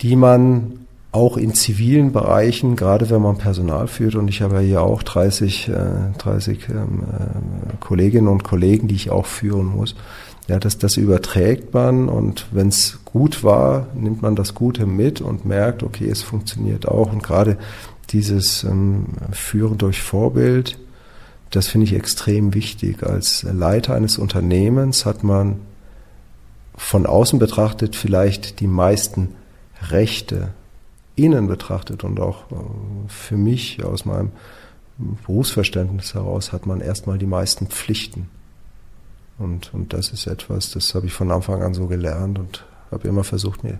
die 0.00 0.16
man 0.16 0.82
auch 1.12 1.36
in 1.36 1.54
zivilen 1.54 2.12
Bereichen, 2.12 2.74
gerade 2.74 3.10
wenn 3.10 3.20
man 3.20 3.36
Personal 3.36 3.86
führt, 3.86 4.14
und 4.14 4.28
ich 4.28 4.40
habe 4.40 4.54
ja 4.56 4.60
hier 4.60 4.82
auch 4.82 5.02
30, 5.02 5.68
äh, 5.68 5.74
30 6.18 6.68
ähm, 6.70 7.04
äh, 7.04 7.76
Kolleginnen 7.80 8.28
und 8.28 8.44
Kollegen, 8.44 8.88
die 8.88 8.94
ich 8.94 9.10
auch 9.10 9.26
führen 9.26 9.66
muss, 9.66 9.94
ja, 10.48 10.58
das, 10.58 10.78
das 10.78 10.96
überträgt 10.96 11.72
man 11.72 12.08
und 12.08 12.46
wenn 12.50 12.68
es 12.68 12.98
gut 13.04 13.44
war, 13.44 13.88
nimmt 13.94 14.22
man 14.22 14.34
das 14.34 14.54
Gute 14.54 14.86
mit 14.86 15.20
und 15.20 15.44
merkt, 15.44 15.82
okay, 15.82 16.08
es 16.08 16.22
funktioniert 16.22 16.88
auch. 16.88 17.12
Und 17.12 17.22
gerade 17.22 17.58
dieses 18.10 18.64
ähm, 18.64 19.06
Führen 19.30 19.78
durch 19.78 20.02
Vorbild, 20.02 20.78
das 21.50 21.68
finde 21.68 21.86
ich 21.86 21.94
extrem 21.94 22.54
wichtig. 22.54 23.02
Als 23.02 23.44
Leiter 23.44 23.94
eines 23.94 24.18
Unternehmens 24.18 25.06
hat 25.06 25.22
man 25.22 25.60
von 26.74 27.06
außen 27.06 27.38
betrachtet 27.38 27.94
vielleicht 27.94 28.60
die 28.60 28.66
meisten 28.66 29.34
Rechte, 29.90 30.48
innen 31.14 31.46
betrachtet 31.46 32.04
und 32.04 32.18
auch 32.18 32.50
äh, 32.50 32.54
für 33.08 33.36
mich 33.36 33.84
aus 33.84 34.04
meinem 34.04 34.32
Berufsverständnis 35.26 36.14
heraus 36.14 36.52
hat 36.52 36.66
man 36.66 36.80
erstmal 36.80 37.18
die 37.18 37.26
meisten 37.26 37.66
Pflichten. 37.66 38.28
Und, 39.42 39.74
und 39.74 39.92
das 39.92 40.10
ist 40.10 40.26
etwas, 40.26 40.70
das 40.70 40.94
habe 40.94 41.06
ich 41.06 41.12
von 41.12 41.30
Anfang 41.30 41.62
an 41.62 41.74
so 41.74 41.86
gelernt 41.86 42.38
und 42.38 42.64
habe 42.90 43.08
immer 43.08 43.24
versucht, 43.24 43.64
mir 43.64 43.78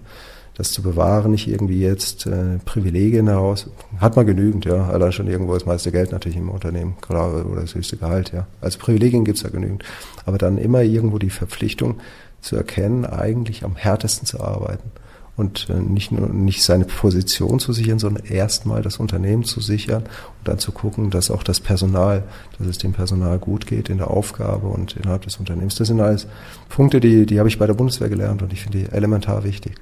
das 0.54 0.72
zu 0.72 0.82
bewahren, 0.82 1.30
nicht 1.30 1.48
irgendwie 1.48 1.80
jetzt 1.80 2.26
äh, 2.26 2.58
Privilegien 2.64 3.28
heraus. 3.28 3.70
Hat 3.98 4.16
man 4.16 4.26
genügend, 4.26 4.66
ja. 4.66 4.88
Allein 4.88 5.12
schon 5.12 5.26
irgendwo 5.26 5.54
das 5.54 5.64
meiste 5.64 5.90
Geld 5.92 6.12
natürlich 6.12 6.36
im 6.36 6.50
Unternehmen, 6.50 6.96
klar, 7.00 7.46
oder 7.46 7.62
das 7.62 7.74
höchste 7.74 7.96
Gehalt, 7.96 8.32
ja. 8.32 8.46
Als 8.60 8.76
Privilegien 8.76 9.24
gibt's 9.24 9.42
ja 9.42 9.48
genügend. 9.48 9.84
Aber 10.26 10.36
dann 10.36 10.58
immer 10.58 10.82
irgendwo 10.82 11.18
die 11.18 11.30
Verpflichtung 11.30 12.00
zu 12.42 12.56
erkennen, 12.56 13.06
eigentlich 13.06 13.64
am 13.64 13.76
härtesten 13.76 14.26
zu 14.26 14.40
arbeiten 14.40 14.90
und 15.36 15.68
äh, 15.70 15.80
nicht 15.80 16.12
nur 16.12 16.28
nicht 16.28 16.62
seine 16.62 16.84
Position 16.84 17.58
zu 17.58 17.72
sichern, 17.72 17.98
sondern 17.98 18.24
erstmal 18.24 18.82
das 18.82 18.98
Unternehmen 18.98 19.44
zu 19.44 19.60
sichern 19.60 20.02
und 20.02 20.48
dann 20.48 20.58
zu 20.58 20.72
gucken, 20.72 21.10
dass 21.10 21.30
auch 21.30 21.42
das 21.42 21.60
Personal, 21.60 22.24
dass 22.58 22.66
es 22.66 22.78
dem 22.78 22.92
Personal 22.92 23.38
gut 23.38 23.66
geht 23.66 23.88
in 23.88 23.98
der 23.98 24.10
Aufgabe 24.10 24.66
und 24.66 24.96
innerhalb 24.96 25.22
des 25.22 25.36
Unternehmens. 25.36 25.76
Das 25.76 25.88
sind 25.88 26.00
alles 26.00 26.26
Punkte, 26.68 27.00
die, 27.00 27.24
die 27.24 27.38
habe 27.38 27.48
ich 27.48 27.58
bei 27.58 27.66
der 27.66 27.74
Bundeswehr 27.74 28.10
gelernt 28.10 28.42
und 28.42 28.52
ich 28.52 28.62
finde 28.62 28.78
die 28.78 28.92
elementar 28.92 29.44
wichtig. 29.44 29.76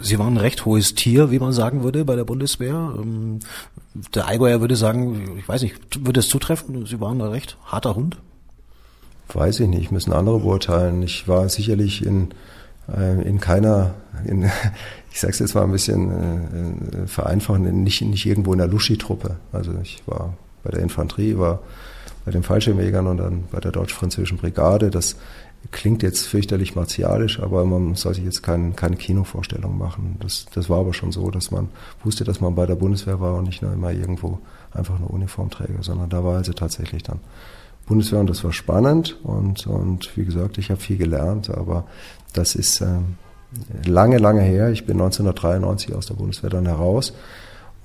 Sie 0.00 0.18
waren 0.18 0.34
ein 0.34 0.38
recht 0.38 0.64
hohes 0.64 0.94
Tier, 0.94 1.30
wie 1.32 1.40
man 1.40 1.52
sagen 1.52 1.82
würde, 1.82 2.04
bei 2.04 2.14
der 2.14 2.24
Bundeswehr. 2.24 2.94
Ähm, 2.96 3.40
der 4.14 4.28
Allgäuer 4.28 4.60
würde 4.60 4.76
sagen, 4.76 5.38
ich 5.38 5.48
weiß 5.48 5.62
nicht, 5.62 6.06
würde 6.06 6.20
es 6.20 6.28
zutreffen? 6.28 6.86
Sie 6.86 7.00
waren 7.00 7.20
ein 7.20 7.30
recht 7.30 7.56
harter 7.64 7.96
Hund? 7.96 8.18
Weiß 9.32 9.58
ich 9.58 9.68
nicht, 9.68 9.90
müssen 9.90 10.12
andere 10.12 10.40
beurteilen. 10.40 11.02
Ich 11.02 11.26
war 11.26 11.48
sicherlich 11.48 12.06
in 12.06 12.28
äh, 12.94 13.22
in 13.22 13.40
keiner, 13.40 13.94
in, 14.24 14.44
ich 15.12 15.20
sage 15.20 15.32
es 15.32 15.38
jetzt 15.38 15.54
mal 15.54 15.64
ein 15.64 15.72
bisschen 15.72 16.10
äh, 16.10 17.06
vereinfachen, 17.06 17.82
nicht, 17.82 18.02
nicht 18.02 18.26
irgendwo 18.26 18.52
in 18.52 18.58
der 18.58 18.68
Luschi-Truppe. 18.68 19.36
Also 19.52 19.72
ich 19.82 20.02
war 20.06 20.34
bei 20.62 20.70
der 20.70 20.82
Infanterie, 20.82 21.38
war 21.38 21.60
bei 22.24 22.32
den 22.32 22.42
Fallschirmjägern 22.42 23.06
und 23.06 23.16
dann 23.18 23.44
bei 23.50 23.60
der 23.60 23.72
deutsch-französischen 23.72 24.38
Brigade. 24.38 24.90
Das 24.90 25.16
klingt 25.70 26.02
jetzt 26.02 26.26
fürchterlich 26.26 26.74
martialisch, 26.74 27.40
aber 27.40 27.64
man 27.64 27.94
soll 27.94 28.14
sich 28.14 28.24
jetzt 28.24 28.42
kein, 28.42 28.76
keine 28.76 28.96
Kinovorstellung 28.96 29.76
machen. 29.76 30.16
Das, 30.20 30.46
das 30.54 30.70
war 30.70 30.80
aber 30.80 30.94
schon 30.94 31.12
so, 31.12 31.30
dass 31.30 31.50
man 31.50 31.68
wusste, 32.04 32.24
dass 32.24 32.40
man 32.40 32.54
bei 32.54 32.66
der 32.66 32.76
Bundeswehr 32.76 33.20
war 33.20 33.36
und 33.36 33.44
nicht 33.44 33.62
nur 33.62 33.72
immer 33.72 33.92
irgendwo 33.92 34.38
einfach 34.72 34.96
eine 34.96 35.06
Uniformträger, 35.06 35.82
sondern 35.82 36.10
da 36.10 36.24
war 36.24 36.36
also 36.36 36.52
tatsächlich 36.52 37.02
dann 37.02 37.20
Bundeswehr 37.86 38.20
und 38.20 38.28
das 38.28 38.44
war 38.44 38.52
spannend 38.52 39.18
und, 39.22 39.66
und 39.66 40.16
wie 40.16 40.24
gesagt, 40.24 40.58
ich 40.58 40.70
habe 40.70 40.80
viel 40.80 40.98
gelernt, 40.98 41.48
aber 41.48 41.86
das 42.34 42.54
ist 42.54 42.82
äh, 42.82 42.98
lange, 43.84 44.18
lange 44.18 44.42
her. 44.42 44.70
Ich 44.70 44.86
bin 44.86 44.96
1993 44.96 45.94
aus 45.94 46.06
der 46.06 46.14
Bundeswehr 46.14 46.50
dann 46.50 46.66
heraus 46.66 47.12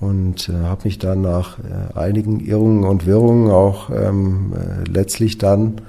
und 0.00 0.48
äh, 0.48 0.52
habe 0.52 0.82
mich 0.84 0.98
dann 0.98 1.22
nach 1.22 1.58
äh, 1.58 1.98
einigen 1.98 2.40
Irrungen 2.40 2.84
und 2.84 3.06
Wirrungen 3.06 3.50
auch 3.50 3.90
ähm, 3.90 4.52
äh, 4.54 4.84
letztlich 4.88 5.38
dann 5.38 5.80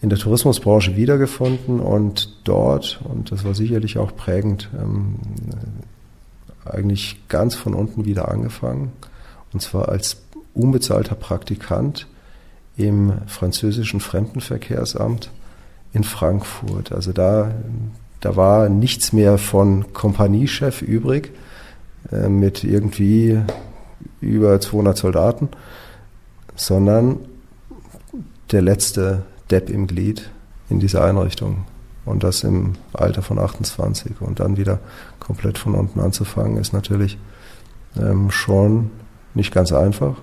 in 0.00 0.08
der 0.08 0.18
Tourismusbranche 0.18 0.96
wiedergefunden 0.96 1.80
und 1.80 2.38
dort, 2.44 3.00
und 3.04 3.30
das 3.30 3.44
war 3.44 3.54
sicherlich 3.54 3.98
auch 3.98 4.16
prägend, 4.16 4.70
ähm, 4.80 5.16
eigentlich 6.64 7.20
ganz 7.28 7.54
von 7.54 7.74
unten 7.74 8.04
wieder 8.06 8.28
angefangen. 8.28 8.92
Und 9.52 9.60
zwar 9.60 9.88
als 9.88 10.22
unbezahlter 10.54 11.14
Praktikant 11.14 12.06
im 12.76 13.12
französischen 13.26 14.00
Fremdenverkehrsamt 14.00 15.30
in 15.92 16.04
Frankfurt. 16.04 16.92
Also 16.92 17.12
da, 17.12 17.50
da 18.20 18.36
war 18.36 18.68
nichts 18.68 19.12
mehr 19.12 19.38
von 19.38 19.92
Kompaniechef 19.92 20.82
übrig 20.82 21.32
äh, 22.12 22.28
mit 22.28 22.64
irgendwie 22.64 23.40
über 24.20 24.60
200 24.60 24.96
Soldaten, 24.96 25.48
sondern 26.54 27.18
der 28.50 28.62
letzte 28.62 29.22
Depp 29.50 29.70
im 29.70 29.86
Glied 29.86 30.30
in 30.68 30.80
dieser 30.80 31.04
Einrichtung. 31.04 31.64
Und 32.04 32.24
das 32.24 32.44
im 32.44 32.74
Alter 32.92 33.22
von 33.22 33.38
28 33.38 34.20
und 34.20 34.40
dann 34.40 34.56
wieder 34.56 34.80
komplett 35.18 35.58
von 35.58 35.74
unten 35.74 36.00
anzufangen, 36.00 36.56
ist 36.56 36.72
natürlich 36.72 37.18
ähm, 37.96 38.30
schon 38.30 38.90
nicht 39.34 39.52
ganz 39.52 39.72
einfach, 39.72 40.16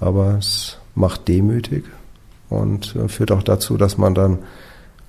aber 0.00 0.36
es 0.38 0.78
macht 0.94 1.28
demütig 1.28 1.84
und 2.50 2.96
äh, 2.96 3.08
führt 3.08 3.32
auch 3.32 3.42
dazu, 3.42 3.76
dass 3.76 3.98
man 3.98 4.14
dann 4.14 4.38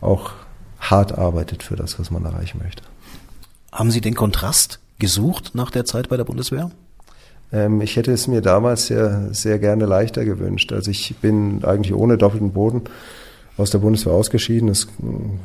auch 0.01 0.31
hart 0.79 1.17
arbeitet 1.17 1.63
für 1.63 1.75
das, 1.75 1.99
was 1.99 2.11
man 2.11 2.25
erreichen 2.25 2.59
möchte. 2.63 2.83
Haben 3.71 3.91
Sie 3.91 4.01
den 4.01 4.15
Kontrast 4.15 4.79
gesucht 4.97 5.51
nach 5.53 5.71
der 5.71 5.85
Zeit 5.85 6.09
bei 6.09 6.17
der 6.17 6.23
Bundeswehr? 6.23 6.71
Ähm, 7.51 7.81
ich 7.81 7.95
hätte 7.95 8.11
es 8.11 8.27
mir 8.27 8.41
damals 8.41 8.87
sehr, 8.87 9.33
sehr 9.33 9.59
gerne 9.59 9.85
leichter 9.85 10.25
gewünscht. 10.25 10.71
Also 10.71 10.91
ich 10.91 11.15
bin 11.17 11.63
eigentlich 11.63 11.93
ohne 11.93 12.17
doppelten 12.17 12.51
Boden 12.51 12.83
aus 13.57 13.71
der 13.71 13.79
Bundeswehr 13.79 14.13
ausgeschieden. 14.13 14.69
Es 14.69 14.87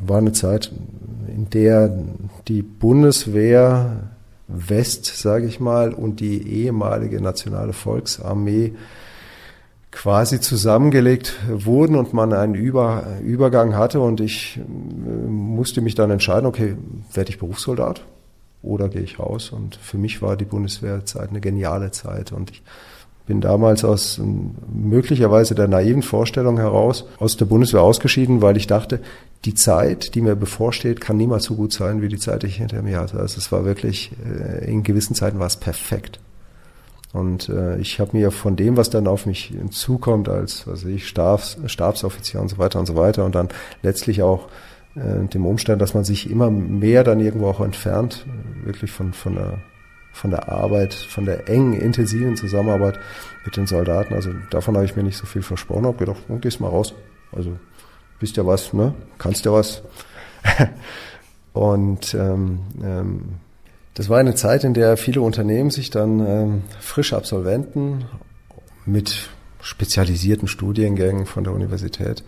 war 0.06 0.18
eine 0.18 0.32
Zeit, 0.32 0.72
in 1.28 1.50
der 1.50 1.96
die 2.48 2.62
Bundeswehr 2.62 4.10
West, 4.46 5.06
sage 5.06 5.46
ich 5.46 5.58
mal, 5.58 5.92
und 5.92 6.20
die 6.20 6.62
ehemalige 6.62 7.20
Nationale 7.20 7.72
Volksarmee 7.72 8.74
quasi 9.94 10.40
zusammengelegt 10.40 11.34
wurden 11.48 11.96
und 11.96 12.12
man 12.12 12.32
einen 12.32 12.54
Über, 12.54 13.04
Übergang 13.22 13.76
hatte 13.76 14.00
und 14.00 14.20
ich 14.20 14.58
äh, 14.58 15.28
musste 15.28 15.80
mich 15.80 15.94
dann 15.94 16.10
entscheiden, 16.10 16.46
okay, 16.46 16.76
werde 17.12 17.30
ich 17.30 17.38
Berufssoldat 17.38 18.02
oder 18.60 18.88
gehe 18.88 19.02
ich 19.02 19.18
raus? 19.18 19.50
Und 19.50 19.76
für 19.76 19.96
mich 19.96 20.20
war 20.20 20.36
die 20.36 20.44
Bundeswehrzeit 20.44 21.30
eine 21.30 21.40
geniale 21.40 21.92
Zeit 21.92 22.32
und 22.32 22.50
ich 22.50 22.62
bin 23.26 23.40
damals 23.40 23.84
aus 23.84 24.20
möglicherweise 24.70 25.54
der 25.54 25.68
naiven 25.68 26.02
Vorstellung 26.02 26.58
heraus 26.58 27.06
aus 27.18 27.36
der 27.36 27.46
Bundeswehr 27.46 27.80
ausgeschieden, 27.80 28.42
weil 28.42 28.56
ich 28.56 28.66
dachte, 28.66 29.00
die 29.44 29.54
Zeit, 29.54 30.14
die 30.14 30.20
mir 30.20 30.34
bevorsteht, 30.34 31.00
kann 31.00 31.16
niemals 31.16 31.44
so 31.44 31.54
gut 31.54 31.72
sein 31.72 32.02
wie 32.02 32.08
die 32.08 32.18
Zeit, 32.18 32.42
die 32.42 32.48
ich 32.48 32.56
hinter 32.56 32.82
mir 32.82 33.00
hatte. 33.00 33.18
Also 33.18 33.38
es 33.38 33.50
war 33.52 33.64
wirklich, 33.64 34.10
äh, 34.26 34.70
in 34.70 34.82
gewissen 34.82 35.14
Zeiten 35.14 35.38
war 35.38 35.46
es 35.46 35.56
perfekt. 35.56 36.18
Und 37.14 37.48
äh, 37.48 37.78
ich 37.78 38.00
habe 38.00 38.16
mir 38.16 38.32
von 38.32 38.56
dem, 38.56 38.76
was 38.76 38.90
dann 38.90 39.06
auf 39.06 39.24
mich 39.24 39.54
zukommt, 39.70 40.28
als 40.28 40.66
was 40.66 40.84
ich 40.84 41.06
Stabs, 41.06 41.56
Stabsoffizier 41.66 42.40
und 42.40 42.48
so 42.48 42.58
weiter 42.58 42.80
und 42.80 42.86
so 42.86 42.96
weiter 42.96 43.24
und 43.24 43.36
dann 43.36 43.48
letztlich 43.82 44.22
auch 44.22 44.48
äh, 44.96 45.24
dem 45.28 45.46
Umstand, 45.46 45.80
dass 45.80 45.94
man 45.94 46.02
sich 46.02 46.28
immer 46.28 46.50
mehr 46.50 47.04
dann 47.04 47.20
irgendwo 47.20 47.46
auch 47.46 47.60
entfernt, 47.60 48.26
wirklich 48.64 48.90
von, 48.90 49.12
von 49.12 49.36
der 49.36 49.58
von 50.12 50.30
der 50.30 50.48
Arbeit, 50.48 50.94
von 50.94 51.24
der 51.24 51.48
engen, 51.48 51.72
intensiven 51.72 52.36
Zusammenarbeit 52.36 53.00
mit 53.44 53.56
den 53.56 53.66
Soldaten. 53.66 54.14
Also 54.14 54.30
davon 54.50 54.76
habe 54.76 54.84
ich 54.84 54.94
mir 54.94 55.02
nicht 55.02 55.16
so 55.16 55.26
viel 55.26 55.42
versprochen, 55.42 55.86
habe 55.86 55.98
gedacht, 55.98 56.22
oh, 56.28 56.36
gehst 56.36 56.60
mal 56.60 56.68
raus. 56.68 56.94
Also 57.32 57.58
bist 58.20 58.36
ja 58.36 58.46
was, 58.46 58.72
ne? 58.72 58.94
Kannst 59.18 59.44
ja 59.44 59.52
was. 59.52 59.82
Und 61.52 62.14
ähm, 62.14 62.60
ähm, 62.82 63.22
das 63.94 64.08
war 64.08 64.18
eine 64.18 64.34
Zeit, 64.34 64.64
in 64.64 64.74
der 64.74 64.96
viele 64.96 65.20
Unternehmen 65.20 65.70
sich 65.70 65.90
dann 65.90 66.20
ähm, 66.20 66.62
frische 66.80 67.16
Absolventen 67.16 68.04
mit 68.86 69.30
spezialisierten 69.62 70.48
Studiengängen 70.48 71.26
von 71.26 71.44
der 71.44 71.54
Universität 71.54 72.22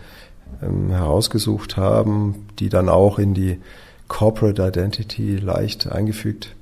ähm, 0.62 0.90
herausgesucht 0.90 1.76
haben, 1.76 2.46
die 2.58 2.68
dann 2.68 2.88
auch 2.88 3.18
in 3.18 3.34
die 3.34 3.60
Corporate 4.08 4.62
Identity 4.62 5.36
leicht 5.36 5.90
eingefügt 5.90 6.54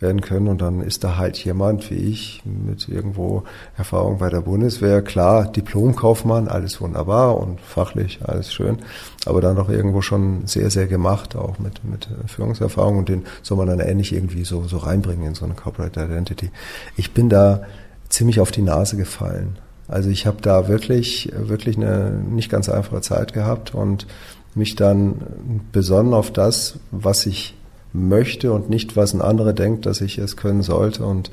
werden 0.00 0.20
können. 0.20 0.48
Und 0.48 0.60
dann 0.60 0.80
ist 0.80 1.04
da 1.04 1.16
halt 1.16 1.36
jemand 1.44 1.90
wie 1.90 1.94
ich 1.94 2.42
mit 2.44 2.88
irgendwo 2.88 3.44
Erfahrung 3.76 4.18
bei 4.18 4.30
der 4.30 4.40
Bundeswehr. 4.40 5.02
Klar, 5.02 5.50
Diplomkaufmann, 5.50 6.48
alles 6.48 6.80
wunderbar 6.80 7.38
und 7.38 7.60
fachlich 7.60 8.20
alles 8.22 8.52
schön, 8.52 8.78
aber 9.26 9.40
dann 9.40 9.56
doch 9.56 9.68
irgendwo 9.68 10.02
schon 10.02 10.46
sehr, 10.46 10.70
sehr 10.70 10.86
gemacht, 10.86 11.36
auch 11.36 11.58
mit, 11.58 11.84
mit 11.84 12.08
Führungserfahrung. 12.26 12.98
Und 12.98 13.08
den 13.08 13.24
soll 13.42 13.58
man 13.58 13.68
dann 13.68 13.80
ähnlich 13.80 14.12
irgendwie 14.12 14.44
so, 14.44 14.64
so 14.64 14.78
reinbringen 14.78 15.26
in 15.26 15.34
so 15.34 15.44
eine 15.44 15.54
Corporate 15.54 16.00
Identity. 16.00 16.50
Ich 16.96 17.12
bin 17.12 17.28
da 17.28 17.62
ziemlich 18.08 18.40
auf 18.40 18.50
die 18.50 18.62
Nase 18.62 18.96
gefallen. 18.96 19.58
Also 19.88 20.10
ich 20.10 20.26
habe 20.26 20.42
da 20.42 20.68
wirklich, 20.68 21.32
wirklich 21.34 21.76
eine 21.76 22.10
nicht 22.10 22.50
ganz 22.50 22.68
einfache 22.68 23.00
Zeit 23.00 23.32
gehabt 23.32 23.74
und 23.74 24.06
mich 24.54 24.76
dann 24.76 25.62
besonnen 25.72 26.12
auf 26.12 26.30
das, 26.30 26.78
was 26.90 27.24
ich 27.26 27.54
möchte 27.98 28.52
und 28.52 28.70
nicht, 28.70 28.96
was 28.96 29.14
ein 29.14 29.22
anderer 29.22 29.52
denkt, 29.52 29.86
dass 29.86 30.00
ich 30.00 30.18
es 30.18 30.36
können 30.36 30.62
sollte. 30.62 31.04
Und 31.04 31.30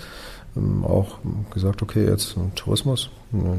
ähm, 0.55 0.83
auch 0.83 1.17
gesagt, 1.51 1.81
okay, 1.81 2.05
jetzt 2.05 2.35
Tourismus. 2.55 3.09
Eine 3.33 3.57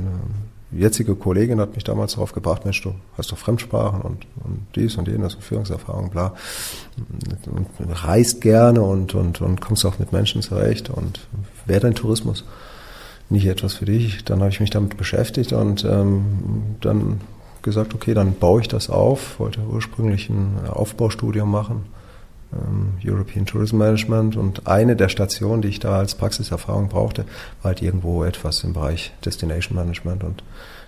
jetzige 0.72 1.14
Kollegin 1.14 1.60
hat 1.60 1.74
mich 1.74 1.84
damals 1.84 2.14
darauf 2.14 2.32
gebracht, 2.32 2.64
Mensch, 2.64 2.82
du 2.82 2.94
hast 3.16 3.32
doch 3.32 3.38
Fremdsprachen 3.38 4.00
und, 4.00 4.26
und 4.44 4.66
dies 4.74 4.96
und 4.96 5.08
jenes 5.08 5.34
und 5.34 5.42
Führungserfahrung, 5.42 6.10
bla. 6.10 6.34
Und 7.46 7.68
reist 8.04 8.40
gerne 8.40 8.82
und, 8.82 9.14
und, 9.14 9.40
und 9.40 9.60
kommst 9.60 9.84
auch 9.84 9.98
mit 9.98 10.12
Menschen 10.12 10.42
zurecht 10.42 10.90
und 10.90 11.20
wäre 11.66 11.80
dein 11.80 11.94
Tourismus 11.94 12.44
nicht 13.28 13.46
etwas 13.46 13.74
für 13.74 13.84
dich? 13.84 14.24
Dann 14.24 14.40
habe 14.40 14.50
ich 14.50 14.60
mich 14.60 14.70
damit 14.70 14.96
beschäftigt 14.96 15.52
und 15.52 15.84
ähm, 15.84 16.76
dann 16.80 17.20
gesagt, 17.62 17.94
okay, 17.94 18.14
dann 18.14 18.34
baue 18.34 18.60
ich 18.60 18.68
das 18.68 18.90
auf, 18.90 19.40
wollte 19.40 19.60
ursprünglich 19.60 20.30
ein 20.30 20.68
Aufbaustudium 20.68 21.50
machen 21.50 21.84
European 23.04 23.46
Tourism 23.46 23.78
Management 23.78 24.36
und 24.36 24.66
eine 24.66 24.96
der 24.96 25.08
Stationen, 25.08 25.62
die 25.62 25.68
ich 25.68 25.80
da 25.80 25.98
als 25.98 26.14
Praxiserfahrung 26.14 26.88
brauchte, 26.88 27.24
war 27.62 27.70
halt 27.70 27.82
irgendwo 27.82 28.24
etwas 28.24 28.64
im 28.64 28.72
Bereich 28.72 29.12
Destination 29.24 29.76
Management 29.76 30.24
und 30.24 30.42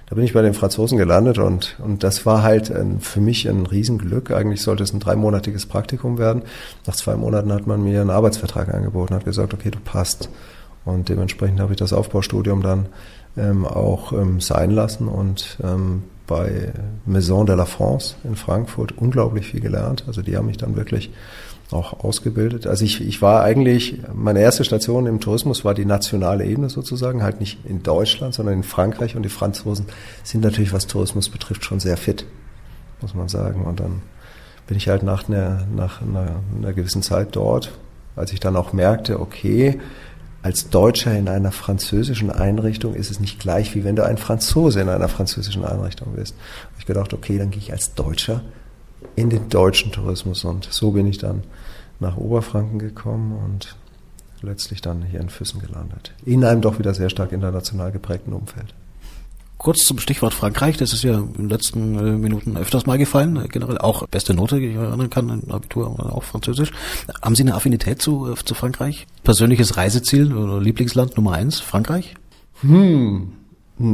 da 0.09 0.15
bin 0.15 0.25
ich 0.25 0.33
bei 0.33 0.41
den 0.41 0.55
Franzosen 0.55 0.97
gelandet 0.97 1.39
und, 1.39 1.77
und 1.81 2.03
das 2.03 2.25
war 2.25 2.43
halt 2.43 2.71
ein, 2.71 3.01
für 3.01 3.21
mich 3.21 3.47
ein 3.47 3.67
Riesenglück. 3.67 4.31
Eigentlich 4.31 4.63
sollte 4.63 4.83
es 4.83 4.95
ein 4.95 5.01
dreimonatiges 5.01 5.67
Praktikum 5.67 6.17
werden. 6.17 6.45
Nach 6.87 6.97
zwei 6.97 7.15
Monaten 7.15 7.53
hat 7.53 7.67
man 7.67 7.83
mir 7.83 8.01
einen 8.01 8.09
Arbeitsvertrag 8.09 8.73
angeboten, 8.73 9.15
hat 9.15 9.27
gesagt, 9.27 9.53
okay, 9.53 9.71
du 9.71 9.79
passt. 9.81 10.31
Und 10.87 11.11
dementsprechend 11.11 11.61
habe 11.61 11.75
ich 11.75 11.79
das 11.79 11.93
Aufbaustudium 11.93 12.63
dann 12.63 12.87
ähm, 13.37 13.67
auch 13.67 14.13
ähm, 14.15 14.41
sein 14.41 14.71
lassen 14.71 15.09
und 15.09 15.59
ähm, 15.63 16.05
bei 16.27 16.73
Maison 17.05 17.45
de 17.45 17.57
la 17.57 17.67
France 17.67 18.17
in 18.25 18.37
Frankfurt 18.37 18.97
unglaublich 18.97 19.49
viel 19.49 19.61
gelernt. 19.61 20.05
Also 20.07 20.23
die 20.23 20.37
haben 20.37 20.47
mich 20.47 20.57
dann 20.57 20.77
wirklich 20.77 21.11
auch 21.71 22.05
ausgebildet. 22.05 22.67
Also 22.67 22.85
ich, 22.85 23.07
ich 23.07 23.21
war 23.21 23.43
eigentlich, 23.43 23.99
meine 24.15 24.41
erste 24.41 24.65
Station 24.65 25.07
im 25.07 25.21
Tourismus 25.21 25.65
war 25.65 25.75
die 25.75 25.85
nationale 25.85 26.45
Ebene 26.47 26.71
sozusagen, 26.71 27.23
halt 27.23 27.41
nicht 27.41 27.59
in 27.67 27.83
Deutschland, 27.83 28.35
sondern 28.35 28.55
in 28.55 28.63
Frankreich 28.63 29.17
und 29.17 29.23
die 29.23 29.29
Franzosen 29.29 29.87
sind 30.25 30.43
natürlich, 30.43 30.73
was 30.73 30.87
Tourismus 30.87 31.29
betrifft, 31.29 31.65
schon 31.65 31.81
sehr 31.81 31.97
fit, 31.97 32.25
muss 33.03 33.15
man 33.15 33.29
sagen. 33.29 33.65
Und 33.65 33.81
dann 33.81 34.03
bin 34.67 34.77
ich 34.77 34.89
halt 34.89 35.03
nach 35.03 35.29
einer, 35.29 35.67
nach 35.75 36.01
einer, 36.01 36.37
einer 36.57 36.73
gewissen 36.73 37.03
Zeit 37.03 37.37
dort, 37.37 37.73
als 38.17 38.33
ich 38.33 38.41
dann 38.41 38.57
auch 38.57 38.73
merkte, 38.73 39.21
okay, 39.21 39.79
als 40.41 40.71
Deutscher 40.71 41.15
in 41.17 41.29
einer 41.29 41.53
französischen 41.53 42.31
Einrichtung 42.31 42.95
ist 42.95 43.11
es 43.11 43.21
nicht 43.21 43.41
gleich, 43.41 43.75
wie 43.75 43.85
wenn 43.85 43.97
du 43.97 44.07
ein 44.07 44.19
Franzose 44.19 44.81
in 44.81 44.89
einer 44.89 45.09
französischen 45.09 45.65
Einrichtung 45.65 46.15
bist. 46.15 46.35
Ich 46.79 46.87
gedacht, 46.87 47.13
okay, 47.13 47.39
dann 47.39 47.51
gehe 47.51 47.61
ich 47.61 47.73
als 47.73 47.95
Deutscher 47.95 48.43
in 49.17 49.31
den 49.31 49.49
deutschen 49.49 49.93
Tourismus. 49.93 50.45
Und 50.45 50.69
so 50.71 50.93
bin 50.93 51.07
ich 51.07 51.19
dann 51.19 51.43
nach 52.01 52.17
Oberfranken 52.17 52.79
gekommen 52.79 53.37
und 53.45 53.77
letztlich 54.43 54.81
dann 54.81 55.03
hier 55.03 55.21
in 55.21 55.31
Füssen 55.31 55.61
gelandet. 55.61 56.13
In 56.25 56.45
einem 56.45 56.61
doch 56.61 56.79
wieder 56.79 56.95
sehr 56.95 57.11
stark 57.11 57.33
international 57.33 57.93
geprägten 57.93 58.33
Umfeld. 58.33 58.75
Kurz 59.59 59.85
zum 59.85 59.99
Stichwort 59.99 60.35
Frankreich, 60.35 60.77
das 60.77 60.93
ist 60.93 61.03
ja 61.03 61.19
in 61.19 61.33
den 61.33 61.49
letzten 61.49 61.99
äh, 61.99 62.13
Minuten 62.13 62.57
öfters 62.57 62.87
mal 62.87 62.97
gefallen, 62.97 63.45
generell 63.51 63.79
auch 63.79 64.07
beste 64.07 64.33
Note, 64.33 64.61
die 64.61 64.67
ich 64.67 64.77
erinnern 64.77 65.11
kann, 65.11 65.29
im 65.29 65.51
Abitur 65.51 65.89
auch 66.15 66.23
Französisch. 66.23 66.71
Haben 67.21 67.35
Sie 67.35 67.43
eine 67.43 67.55
Affinität 67.55 68.01
zu, 68.01 68.31
äh, 68.31 68.37
zu 68.37 68.55
Frankreich? 68.55 69.09
Persönliches 69.25 69.77
Reiseziel 69.77 70.33
oder 70.33 70.61
Lieblingsland 70.61 71.17
Nummer 71.17 71.33
eins, 71.33 71.59
Frankreich? 71.59 72.15
Hm, 72.61 73.33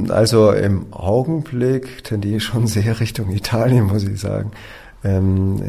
also 0.08 0.52
im 0.52 0.92
Augenblick 0.92 2.04
tendiere 2.04 2.36
ich 2.36 2.44
schon 2.44 2.66
sehr 2.66 3.00
Richtung 3.00 3.30
Italien, 3.30 3.86
muss 3.86 4.04
ich 4.04 4.20
sagen. 4.20 4.50
Ähm, 5.04 5.62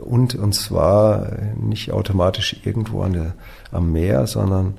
und, 0.00 0.34
und 0.34 0.54
zwar 0.54 1.30
nicht 1.60 1.92
automatisch 1.92 2.56
irgendwo 2.64 3.02
an 3.02 3.12
der, 3.12 3.34
am 3.70 3.92
Meer, 3.92 4.26
sondern 4.26 4.78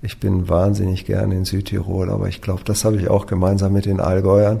ich 0.00 0.20
bin 0.20 0.48
wahnsinnig 0.48 1.04
gerne 1.04 1.34
in 1.34 1.44
Südtirol, 1.44 2.10
aber 2.10 2.28
ich 2.28 2.40
glaube, 2.40 2.62
das 2.64 2.84
habe 2.84 2.96
ich 2.96 3.08
auch 3.08 3.26
gemeinsam 3.26 3.72
mit 3.72 3.84
den 3.84 4.00
Allgäuern. 4.00 4.60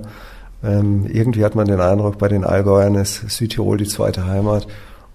Ähm, 0.64 1.06
irgendwie 1.06 1.44
hat 1.44 1.54
man 1.54 1.68
den 1.68 1.80
Eindruck, 1.80 2.18
bei 2.18 2.26
den 2.26 2.44
Allgäuern 2.44 2.96
ist 2.96 3.30
Südtirol 3.30 3.78
die 3.78 3.86
zweite 3.86 4.26
Heimat. 4.26 4.66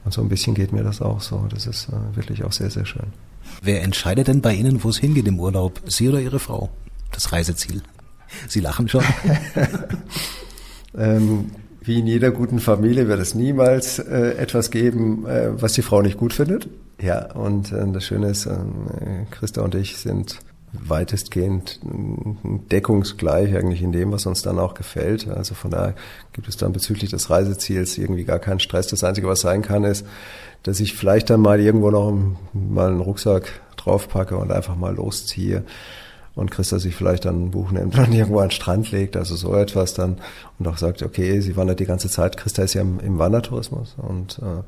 Und 0.06 0.14
so 0.14 0.22
ein 0.22 0.30
bisschen 0.30 0.54
geht 0.54 0.72
mir 0.72 0.84
das 0.84 1.02
auch 1.02 1.22
so. 1.22 1.46
Das 1.50 1.68
ist 1.68 1.90
äh, 1.90 2.16
wirklich 2.16 2.44
auch 2.46 2.54
sehr, 2.54 2.70
sehr 2.70 2.86
schön. 2.86 3.08
Wer 3.62 3.84
entscheidet 3.84 4.28
denn 4.28 4.42
bei 4.42 4.54
Ihnen, 4.54 4.84
wo 4.84 4.90
es 4.90 4.98
hingeht 4.98 5.28
im 5.28 5.40
Urlaub? 5.40 5.82
Sie 5.88 6.08
oder 6.08 6.22
Ihre 6.22 6.40
Frau? 6.40 6.70
Das 7.12 7.32
Reiseziel? 7.32 7.82
Sie 8.48 8.62
lachen 8.62 8.88
schon. 8.88 9.04
ähm, 10.98 11.52
wie 11.86 12.00
in 12.00 12.08
jeder 12.08 12.32
guten 12.32 12.60
Familie 12.60 13.08
wird 13.08 13.20
es 13.20 13.36
niemals 13.36 14.00
äh, 14.00 14.36
etwas 14.38 14.72
geben, 14.72 15.26
äh, 15.28 15.50
was 15.62 15.74
die 15.74 15.82
Frau 15.82 16.02
nicht 16.02 16.18
gut 16.18 16.34
findet. 16.34 16.70
Ja, 17.02 17.32
und 17.34 17.72
äh, 17.72 17.86
das 17.92 18.06
Schöne 18.06 18.30
ist, 18.30 18.46
äh, 18.46 18.56
Christa 19.32 19.62
und 19.62 19.76
ich 19.76 19.98
sind 19.98 20.40
weitestgehend 20.74 21.80
deckungsgleich 22.72 23.56
eigentlich 23.56 23.84
in 23.84 23.92
dem, 23.92 24.12
was 24.12 24.26
uns 24.26 24.42
dann 24.42 24.58
auch 24.58 24.74
gefällt. 24.74 25.28
Also 25.28 25.54
von 25.54 25.70
daher 25.70 25.94
gibt 26.32 26.48
es 26.48 26.58
dann 26.58 26.74
bezüglich 26.74 27.12
des 27.12 27.30
Reiseziels 27.30 27.98
irgendwie 27.98 28.24
gar 28.24 28.40
keinen 28.40 28.60
Stress. 28.60 28.88
Das 28.88 29.04
Einzige, 29.04 29.28
was 29.28 29.42
sein 29.42 29.62
kann, 29.62 29.84
ist, 29.84 30.04
dass 30.64 30.80
ich 30.80 30.96
vielleicht 30.96 31.30
dann 31.30 31.42
mal 31.42 31.60
irgendwo 31.60 31.92
noch 31.92 32.18
mal 32.54 32.90
einen 32.90 33.02
Rucksack 33.02 33.62
draufpacke 33.78 34.36
und 34.36 34.52
einfach 34.52 34.76
mal 34.76 34.96
losziehe 34.96 35.64
und 36.36 36.52
Christa 36.52 36.80
sich 36.80 36.96
vielleicht 36.96 37.26
dann 37.26 37.46
ein 37.46 37.52
Buch 37.52 37.72
nimmt 37.72 37.98
und 37.98 38.14
irgendwo 38.14 38.40
an 38.40 38.48
den 38.48 38.52
Strand 38.52 38.92
legt, 38.92 39.16
also 39.16 39.36
so 39.36 39.56
etwas 39.56 39.94
dann 39.94 40.18
und 40.60 40.68
auch 40.68 40.78
sagt, 40.78 41.04
okay, 41.04 41.40
sie 41.42 41.56
wandert 41.56 41.80
die 41.80 41.86
ganze 41.86 42.10
Zeit. 42.10 42.38
Christa 42.38 42.64
ist 42.64 42.74
ja 42.74 42.82
im, 42.82 43.00
im 43.00 43.20
Wandertourismus 43.20 43.96
und 43.98 44.40
äh, 44.40 44.64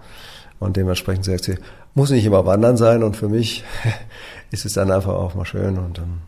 und 0.59 0.77
dementsprechend 0.77 1.25
sagt 1.25 1.43
sie, 1.43 1.57
muss 1.93 2.11
nicht 2.11 2.25
immer 2.25 2.45
wandern 2.45 2.77
sein 2.77 3.03
und 3.03 3.15
für 3.15 3.29
mich 3.29 3.63
ist 4.51 4.65
es 4.65 4.73
dann 4.73 4.91
einfach 4.91 5.13
auch 5.13 5.35
mal 5.35 5.45
schön 5.45 5.77
und 5.77 5.97
dann 5.97 6.21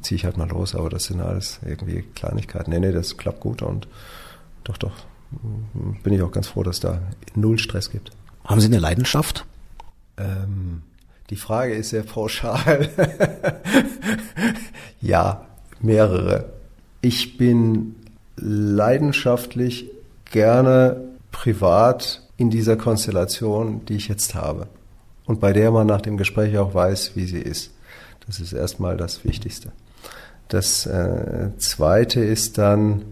ziehe 0.00 0.16
ich 0.16 0.24
halt 0.24 0.36
mal 0.36 0.48
los. 0.48 0.74
Aber 0.74 0.90
das 0.90 1.04
sind 1.04 1.20
alles 1.20 1.60
irgendwie 1.64 2.02
Kleinigkeiten. 2.14 2.70
Nee, 2.70 2.80
nee, 2.80 2.92
das 2.92 3.16
klappt 3.16 3.40
gut 3.40 3.62
und 3.62 3.88
doch, 4.64 4.78
doch, 4.78 4.92
bin 6.02 6.12
ich 6.12 6.22
auch 6.22 6.32
ganz 6.32 6.48
froh, 6.48 6.62
dass 6.62 6.80
da 6.80 7.00
null 7.34 7.58
Stress 7.58 7.90
gibt. 7.90 8.10
Haben 8.44 8.60
Sie 8.60 8.66
eine 8.66 8.78
Leidenschaft? 8.78 9.44
Ähm, 10.16 10.82
die 11.30 11.36
Frage 11.36 11.74
ist 11.74 11.90
sehr 11.90 12.02
pauschal. 12.02 12.88
ja, 15.00 15.46
mehrere. 15.80 16.52
Ich 17.00 17.38
bin 17.38 17.96
leidenschaftlich 18.36 19.90
gerne 20.30 21.00
privat 21.30 22.22
in 22.36 22.50
dieser 22.50 22.76
Konstellation, 22.76 23.84
die 23.86 23.96
ich 23.96 24.08
jetzt 24.08 24.34
habe. 24.34 24.66
Und 25.26 25.40
bei 25.40 25.52
der 25.52 25.70
man 25.70 25.86
nach 25.86 26.02
dem 26.02 26.16
Gespräch 26.16 26.58
auch 26.58 26.74
weiß, 26.74 27.12
wie 27.14 27.26
sie 27.26 27.40
ist. 27.40 27.72
Das 28.26 28.40
ist 28.40 28.52
erstmal 28.52 28.96
das 28.96 29.24
Wichtigste. 29.24 29.72
Das 30.48 30.86
äh, 30.86 31.50
Zweite 31.58 32.20
ist 32.20 32.58
dann, 32.58 33.04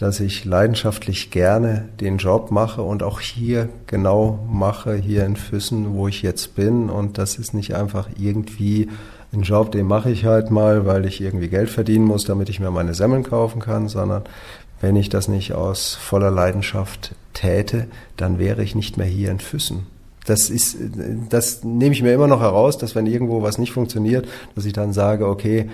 dass 0.00 0.18
ich 0.18 0.46
leidenschaftlich 0.46 1.30
gerne 1.30 1.90
den 2.00 2.16
Job 2.16 2.50
mache 2.50 2.80
und 2.80 3.02
auch 3.02 3.20
hier 3.20 3.68
genau 3.86 4.38
mache, 4.50 4.94
hier 4.94 5.26
in 5.26 5.36
Füssen, 5.36 5.92
wo 5.92 6.08
ich 6.08 6.22
jetzt 6.22 6.54
bin. 6.54 6.88
Und 6.88 7.18
das 7.18 7.36
ist 7.36 7.52
nicht 7.52 7.74
einfach 7.74 8.08
irgendwie 8.18 8.88
ein 9.30 9.42
Job, 9.42 9.72
den 9.72 9.86
mache 9.86 10.10
ich 10.10 10.24
halt 10.24 10.50
mal, 10.50 10.86
weil 10.86 11.04
ich 11.04 11.20
irgendwie 11.20 11.48
Geld 11.48 11.68
verdienen 11.68 12.06
muss, 12.06 12.24
damit 12.24 12.48
ich 12.48 12.60
mir 12.60 12.70
meine 12.70 12.94
Semmeln 12.94 13.24
kaufen 13.24 13.60
kann, 13.60 13.88
sondern 13.88 14.22
wenn 14.80 14.96
ich 14.96 15.10
das 15.10 15.28
nicht 15.28 15.52
aus 15.52 15.96
voller 15.96 16.30
Leidenschaft 16.30 17.14
täte, 17.34 17.86
dann 18.16 18.38
wäre 18.38 18.62
ich 18.62 18.74
nicht 18.74 18.96
mehr 18.96 19.06
hier 19.06 19.30
in 19.30 19.38
Füssen. 19.38 19.86
Das 20.24 20.48
ist, 20.48 20.78
das 21.28 21.62
nehme 21.62 21.92
ich 21.92 22.02
mir 22.02 22.14
immer 22.14 22.26
noch 22.26 22.40
heraus, 22.40 22.78
dass 22.78 22.94
wenn 22.94 23.04
irgendwo 23.04 23.42
was 23.42 23.58
nicht 23.58 23.72
funktioniert, 23.72 24.26
dass 24.54 24.64
ich 24.64 24.72
dann 24.72 24.94
sage, 24.94 25.28
okay, 25.28 25.68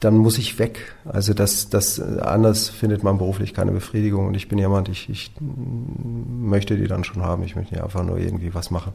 dann 0.00 0.16
muss 0.16 0.38
ich 0.38 0.58
weg. 0.58 0.94
Also 1.04 1.34
das, 1.34 1.70
das 1.70 2.00
anders 2.00 2.68
findet 2.68 3.02
man 3.02 3.18
beruflich 3.18 3.54
keine 3.54 3.72
Befriedigung 3.72 4.26
und 4.26 4.34
ich 4.34 4.48
bin 4.48 4.58
jemand, 4.58 4.88
ich, 4.88 5.08
ich 5.08 5.32
möchte 5.40 6.76
die 6.76 6.86
dann 6.86 7.04
schon 7.04 7.22
haben. 7.22 7.42
Ich 7.42 7.56
möchte 7.56 7.74
nicht 7.74 7.82
einfach 7.82 8.04
nur 8.04 8.18
irgendwie 8.18 8.54
was 8.54 8.70
machen. 8.70 8.92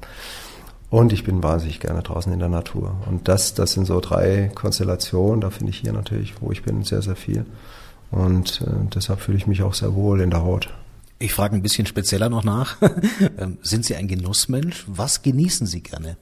Und 0.90 1.14
ich 1.14 1.24
bin 1.24 1.44
wahnsinnig 1.44 1.80
gerne 1.80 2.02
draußen 2.02 2.34
in 2.34 2.40
der 2.40 2.50
Natur. 2.50 2.96
Und 3.08 3.28
das, 3.28 3.54
das 3.54 3.74
sind 3.74 3.86
so 3.86 4.00
drei 4.00 4.52
Konstellationen. 4.56 5.42
Da 5.42 5.52
finde 5.52 5.70
ich 5.72 5.78
hier 5.78 5.94
natürlich, 5.94 6.42
wo 6.42 6.52
ich 6.52 6.64
bin, 6.64 6.84
sehr, 6.84 7.02
sehr 7.02 7.16
viel. 7.16 7.46
Und 8.12 8.62
äh, 8.62 8.88
deshalb 8.94 9.22
fühle 9.22 9.38
ich 9.38 9.46
mich 9.46 9.62
auch 9.62 9.76
sehr 9.76 9.94
wohl 9.94 10.20
in 10.22 10.32
der 10.32 10.42
Haut. 10.42 10.74
Ich 11.20 11.34
frage 11.34 11.56
ein 11.56 11.62
bisschen 11.62 11.86
spezieller 11.86 12.30
noch 12.30 12.44
nach. 12.44 12.78
Ähm, 13.38 13.58
sind 13.62 13.86
Sie 13.86 13.96
ein 13.96 14.08
Genussmensch? 14.08 14.86
Was 14.88 15.22
genießen 15.22 15.68
Sie 15.68 15.82
gerne? 15.82 16.18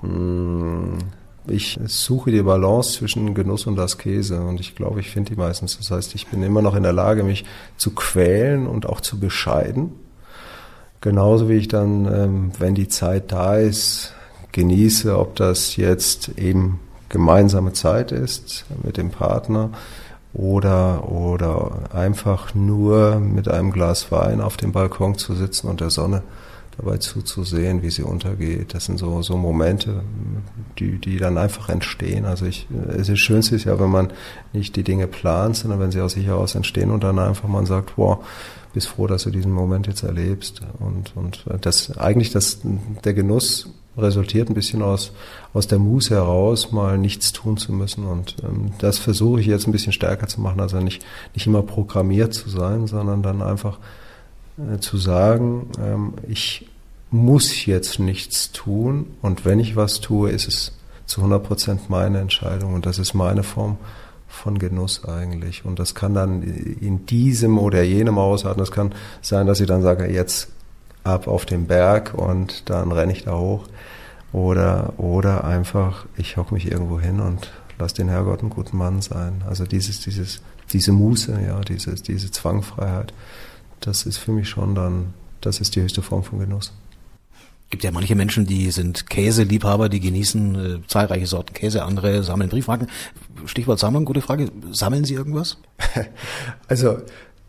Hm, 0.00 0.98
ich 1.46 1.78
suche 1.86 2.30
die 2.30 2.42
Balance 2.42 2.98
zwischen 2.98 3.34
Genuss 3.34 3.66
und 3.66 3.78
Askese 3.78 4.40
und 4.40 4.60
ich 4.60 4.74
glaube, 4.74 5.00
ich 5.00 5.10
finde 5.10 5.32
die 5.32 5.40
meistens. 5.40 5.78
Das 5.78 5.90
heißt, 5.90 6.14
ich 6.14 6.28
bin 6.28 6.42
immer 6.42 6.62
noch 6.62 6.74
in 6.74 6.82
der 6.82 6.92
Lage, 6.92 7.22
mich 7.22 7.44
zu 7.76 7.92
quälen 7.92 8.66
und 8.66 8.86
auch 8.86 9.00
zu 9.00 9.18
bescheiden. 9.18 9.92
Genauso 11.00 11.48
wie 11.48 11.54
ich 11.54 11.68
dann, 11.68 12.06
ähm, 12.06 12.52
wenn 12.58 12.74
die 12.74 12.88
Zeit 12.88 13.32
da 13.32 13.56
ist, 13.56 14.12
genieße, 14.52 15.18
ob 15.18 15.36
das 15.36 15.76
jetzt 15.76 16.30
eben 16.36 16.80
gemeinsame 17.08 17.72
Zeit 17.72 18.12
ist 18.12 18.64
mit 18.82 18.96
dem 18.96 19.10
Partner, 19.10 19.70
oder, 20.32 21.10
oder 21.10 21.92
einfach 21.92 22.54
nur 22.54 23.18
mit 23.18 23.48
einem 23.48 23.72
Glas 23.72 24.12
Wein 24.12 24.40
auf 24.40 24.56
dem 24.56 24.72
Balkon 24.72 25.16
zu 25.16 25.34
sitzen 25.34 25.68
und 25.68 25.80
der 25.80 25.90
Sonne 25.90 26.22
dabei 26.76 26.98
zuzusehen, 26.98 27.82
wie 27.82 27.90
sie 27.90 28.02
untergeht. 28.02 28.74
Das 28.74 28.84
sind 28.84 28.98
so, 28.98 29.22
so 29.22 29.36
Momente, 29.36 30.02
die, 30.78 30.98
die 30.98 31.18
dann 31.18 31.38
einfach 31.38 31.68
entstehen. 31.68 32.24
Also 32.24 32.46
ich, 32.46 32.66
es 32.96 33.08
ist 33.08 33.18
Schönste 33.18 33.56
ist 33.56 33.64
ja, 33.64 33.78
wenn 33.78 33.90
man 33.90 34.12
nicht 34.52 34.76
die 34.76 34.82
Dinge 34.82 35.06
plant, 35.06 35.56
sondern 35.56 35.80
wenn 35.80 35.90
sie 35.90 36.00
aus 36.00 36.12
sich 36.12 36.26
heraus 36.26 36.54
entstehen 36.54 36.90
und 36.90 37.04
dann 37.04 37.18
einfach 37.18 37.48
man 37.48 37.66
sagt, 37.66 37.92
wow, 37.96 38.24
bist 38.72 38.88
froh, 38.88 39.06
dass 39.06 39.24
du 39.24 39.30
diesen 39.30 39.52
Moment 39.52 39.86
jetzt 39.86 40.02
erlebst. 40.02 40.62
Und, 40.78 41.16
und 41.16 41.44
das, 41.60 41.96
eigentlich 41.98 42.30
das, 42.30 42.60
der 43.04 43.14
Genuss 43.14 43.68
resultiert 43.96 44.48
ein 44.48 44.54
bisschen 44.54 44.82
aus, 44.82 45.12
aus 45.52 45.66
der 45.66 45.78
Muße 45.78 46.14
heraus, 46.14 46.72
mal 46.72 46.96
nichts 46.96 47.32
tun 47.32 47.56
zu 47.56 47.72
müssen. 47.72 48.04
Und 48.04 48.36
ähm, 48.44 48.72
das 48.78 48.98
versuche 48.98 49.40
ich 49.40 49.46
jetzt 49.46 49.66
ein 49.66 49.72
bisschen 49.72 49.92
stärker 49.92 50.28
zu 50.28 50.40
machen, 50.40 50.60
also 50.60 50.80
nicht, 50.80 51.04
nicht 51.34 51.46
immer 51.46 51.62
programmiert 51.62 52.32
zu 52.32 52.48
sein, 52.48 52.86
sondern 52.86 53.22
dann 53.22 53.42
einfach 53.42 53.78
äh, 54.58 54.78
zu 54.78 54.96
sagen, 54.96 55.68
ähm, 55.80 56.14
ich 56.28 56.66
muss 57.10 57.66
jetzt 57.66 57.98
nichts 57.98 58.52
tun 58.52 59.06
und 59.20 59.44
wenn 59.44 59.58
ich 59.58 59.76
was 59.76 60.00
tue, 60.00 60.30
ist 60.30 60.46
es 60.46 60.72
zu 61.06 61.20
100 61.20 61.42
Prozent 61.42 61.90
meine 61.90 62.20
Entscheidung 62.20 62.74
und 62.74 62.86
das 62.86 62.98
ist 62.98 63.14
meine 63.14 63.42
Form 63.42 63.78
von 64.28 64.58
Genuss 64.58 65.04
eigentlich. 65.04 65.64
Und 65.64 65.80
das 65.80 65.94
kann 65.94 66.14
dann 66.14 66.42
in 66.42 67.04
diesem 67.06 67.58
oder 67.58 67.82
jenem 67.82 68.16
ausarten. 68.16 68.60
Das 68.60 68.70
kann 68.70 68.94
sein, 69.20 69.46
dass 69.46 69.60
ich 69.60 69.66
dann 69.66 69.82
sage, 69.82 70.06
jetzt 70.06 70.48
ab 71.02 71.26
auf 71.26 71.46
den 71.46 71.66
Berg 71.66 72.14
und 72.14 72.70
dann 72.70 72.92
renne 72.92 73.12
ich 73.12 73.24
da 73.24 73.36
hoch. 73.36 73.64
Oder, 74.32 74.94
oder 74.98 75.42
einfach, 75.42 76.06
ich 76.16 76.36
hocke 76.36 76.54
mich 76.54 76.70
irgendwo 76.70 77.00
hin 77.00 77.18
und 77.18 77.50
lass 77.80 77.92
den 77.92 78.08
Herrgott 78.08 78.40
einen 78.40 78.50
guten 78.50 78.76
Mann 78.76 79.02
sein. 79.02 79.42
Also 79.48 79.66
dieses, 79.66 80.00
dieses, 80.00 80.40
diese 80.72 80.92
Muße, 80.92 81.40
ja, 81.44 81.60
diese, 81.60 81.96
diese 81.96 82.30
Zwangfreiheit, 82.30 83.12
das 83.80 84.06
ist 84.06 84.18
für 84.18 84.30
mich 84.30 84.48
schon 84.48 84.76
dann, 84.76 85.12
das 85.40 85.60
ist 85.60 85.74
die 85.74 85.82
höchste 85.82 86.02
Form 86.02 86.22
von 86.22 86.38
Genuss 86.38 86.72
gibt 87.70 87.84
ja 87.84 87.92
manche 87.92 88.16
Menschen, 88.16 88.46
die 88.46 88.70
sind 88.70 89.08
Käseliebhaber, 89.08 89.88
die 89.88 90.00
genießen 90.00 90.54
äh, 90.54 90.86
zahlreiche 90.86 91.26
Sorten 91.26 91.54
Käse, 91.54 91.84
andere 91.84 92.22
sammeln 92.22 92.50
Briefmarken. 92.50 92.88
Stichwort 93.46 93.78
Sammeln, 93.78 94.04
gute 94.04 94.20
Frage. 94.20 94.50
Sammeln 94.72 95.04
Sie 95.04 95.14
irgendwas? 95.14 95.58
Also 96.68 96.98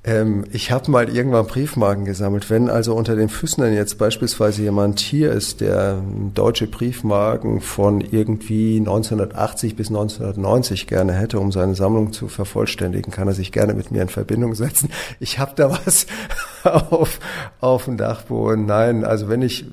ähm, 0.04 0.46
ich 0.52 0.72
habe 0.72 0.90
mal 0.90 1.16
irgendwann 1.16 1.46
Briefmarken 1.46 2.06
gesammelt. 2.06 2.50
Wenn 2.50 2.70
also 2.70 2.96
unter 2.96 3.16
den 3.16 3.30
Füßnern 3.30 3.74
jetzt 3.74 4.00
beispielsweise 4.00 4.64
jemand 4.64 5.00
hier 5.00 5.32
ist, 5.32 5.62
der 5.62 6.02
deutsche 6.34 6.66
Briefmarken 6.66 7.62
von 7.62 8.02
irgendwie 8.02 8.78
1980 8.78 9.76
bis 9.76 9.90
1990 9.90 10.88
gerne 10.88 11.14
hätte, 11.14 11.40
um 11.40 11.52
seine 11.52 11.76
Sammlung 11.76 12.14
zu 12.14 12.30
vervollständigen, 12.30 13.12
kann 13.12 13.28
er 13.28 13.36
sich 13.36 13.52
gerne 13.52 13.76
mit 13.76 13.92
mir 13.92 14.02
in 14.02 14.10
Verbindung 14.10 14.56
setzen. 14.56 14.90
Ich 15.20 15.38
habe 15.38 15.52
da 15.56 15.70
was 15.70 16.08
auf, 16.64 17.20
auf 17.60 17.86
dem 17.86 17.98
Dachboden. 17.98 18.66
Nein, 18.66 19.04
also 19.04 19.30
wenn 19.30 19.44
ich, 19.44 19.66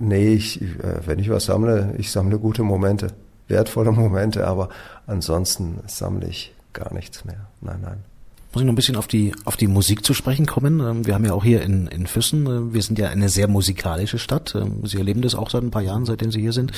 nee, 0.00 0.34
ich, 0.34 0.60
äh, 0.60 1.06
wenn 1.06 1.18
ich 1.18 1.30
was 1.30 1.46
sammle, 1.46 1.94
ich 1.98 2.10
sammle 2.10 2.38
gute 2.38 2.62
Momente, 2.62 3.08
wertvolle 3.48 3.92
Momente, 4.04 4.46
aber 4.46 4.68
ansonsten 5.06 5.80
sammle 5.86 6.28
ich 6.28 6.54
gar 6.72 6.92
nichts 6.92 7.24
mehr. 7.24 7.48
Nein, 7.60 7.80
nein 7.82 8.04
muss 8.52 8.62
ich 8.62 8.66
noch 8.66 8.72
ein 8.72 8.76
bisschen 8.76 8.96
auf 8.96 9.06
die, 9.06 9.34
auf 9.44 9.56
die 9.56 9.66
Musik 9.66 10.04
zu 10.04 10.14
sprechen 10.14 10.46
kommen. 10.46 10.80
Ähm, 10.80 11.06
wir 11.06 11.14
haben 11.14 11.24
ja 11.24 11.34
auch 11.34 11.44
hier 11.44 11.62
in, 11.62 11.86
in 11.88 12.06
Füssen, 12.06 12.46
äh, 12.46 12.72
wir 12.72 12.82
sind 12.82 12.98
ja 12.98 13.08
eine 13.08 13.28
sehr 13.28 13.46
musikalische 13.46 14.18
Stadt. 14.18 14.54
Ähm, 14.54 14.80
Sie 14.84 14.96
erleben 14.96 15.20
das 15.20 15.34
auch 15.34 15.50
seit 15.50 15.62
ein 15.62 15.70
paar 15.70 15.82
Jahren, 15.82 16.06
seitdem 16.06 16.32
Sie 16.32 16.40
hier 16.40 16.52
sind. 16.52 16.72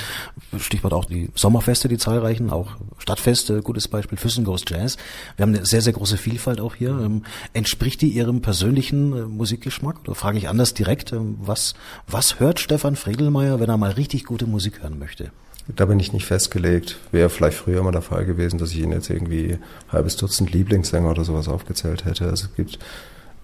Stichwort 0.58 0.92
auch 0.92 1.04
die 1.04 1.30
Sommerfeste, 1.34 1.88
die 1.88 1.98
zahlreichen, 1.98 2.50
auch 2.50 2.72
Stadtfeste, 2.98 3.62
gutes 3.62 3.86
Beispiel 3.88 4.18
Füssen 4.18 4.44
Goes 4.44 4.64
Jazz. 4.66 4.96
Wir 5.36 5.44
haben 5.44 5.54
eine 5.54 5.64
sehr, 5.64 5.82
sehr 5.82 5.92
große 5.92 6.16
Vielfalt 6.16 6.60
auch 6.60 6.74
hier. 6.74 6.90
Ähm, 6.90 7.22
entspricht 7.52 8.00
die 8.00 8.08
Ihrem 8.08 8.42
persönlichen 8.42 9.16
äh, 9.16 9.22
Musikgeschmack? 9.26 10.00
Oder 10.04 10.16
frage 10.16 10.38
ich 10.38 10.48
anders 10.48 10.74
direkt, 10.74 11.14
was, 11.14 11.74
was 12.06 12.40
hört 12.40 12.58
Stefan 12.58 12.96
Fredelmeier, 12.96 13.60
wenn 13.60 13.68
er 13.68 13.76
mal 13.76 13.92
richtig 13.92 14.24
gute 14.24 14.46
Musik 14.46 14.82
hören 14.82 14.98
möchte? 14.98 15.30
Da 15.68 15.84
bin 15.84 16.00
ich 16.00 16.12
nicht 16.12 16.26
festgelegt. 16.26 16.98
Wäre 17.12 17.30
vielleicht 17.30 17.58
früher 17.58 17.82
mal 17.82 17.92
der 17.92 18.02
Fall 18.02 18.24
gewesen, 18.24 18.58
dass 18.58 18.70
ich 18.70 18.78
Ihnen 18.78 18.92
jetzt 18.92 19.10
irgendwie 19.10 19.52
ein 19.52 19.92
halbes 19.92 20.16
Dutzend 20.16 20.52
Lieblingssänger 20.52 21.10
oder 21.10 21.24
sowas 21.24 21.48
aufgezählt 21.48 22.04
hätte. 22.04 22.24
Also 22.24 22.46
es 22.46 22.56
gibt 22.56 22.78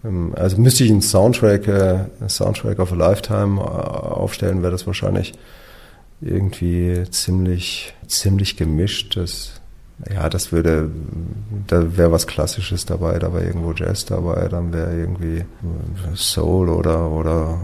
Ähm, 0.05 0.33
also 0.37 0.59
müsste 0.59 0.85
ich 0.85 0.91
einen 0.91 1.03
Soundtrack, 1.03 1.69
äh, 1.69 2.05
Soundtrack 2.29 2.79
of 2.79 2.93
a 2.93 2.97
Lifetime 2.97 3.61
äh, 3.61 3.65
aufstellen, 3.65 4.63
wäre 4.63 4.73
das 4.73 4.87
wahrscheinlich 4.87 5.35
irgendwie 6.21 7.05
ziemlich, 7.11 7.95
ziemlich 8.07 8.57
gemischt. 8.57 9.17
Das, 9.17 9.61
ja, 10.11 10.29
das 10.29 10.53
würde, 10.53 10.91
da 11.67 11.97
wäre 11.97 12.13
was 12.13 12.27
Klassisches 12.27 12.87
dabei, 12.87 13.19
da 13.19 13.33
wäre 13.33 13.45
irgendwo 13.45 13.73
Jazz 13.73 14.05
dabei, 14.05 14.49
dann 14.49 14.73
wäre 14.73 14.97
irgendwie 14.97 15.45
Soul 16.15 16.69
oder, 16.69 17.11
oder, 17.11 17.61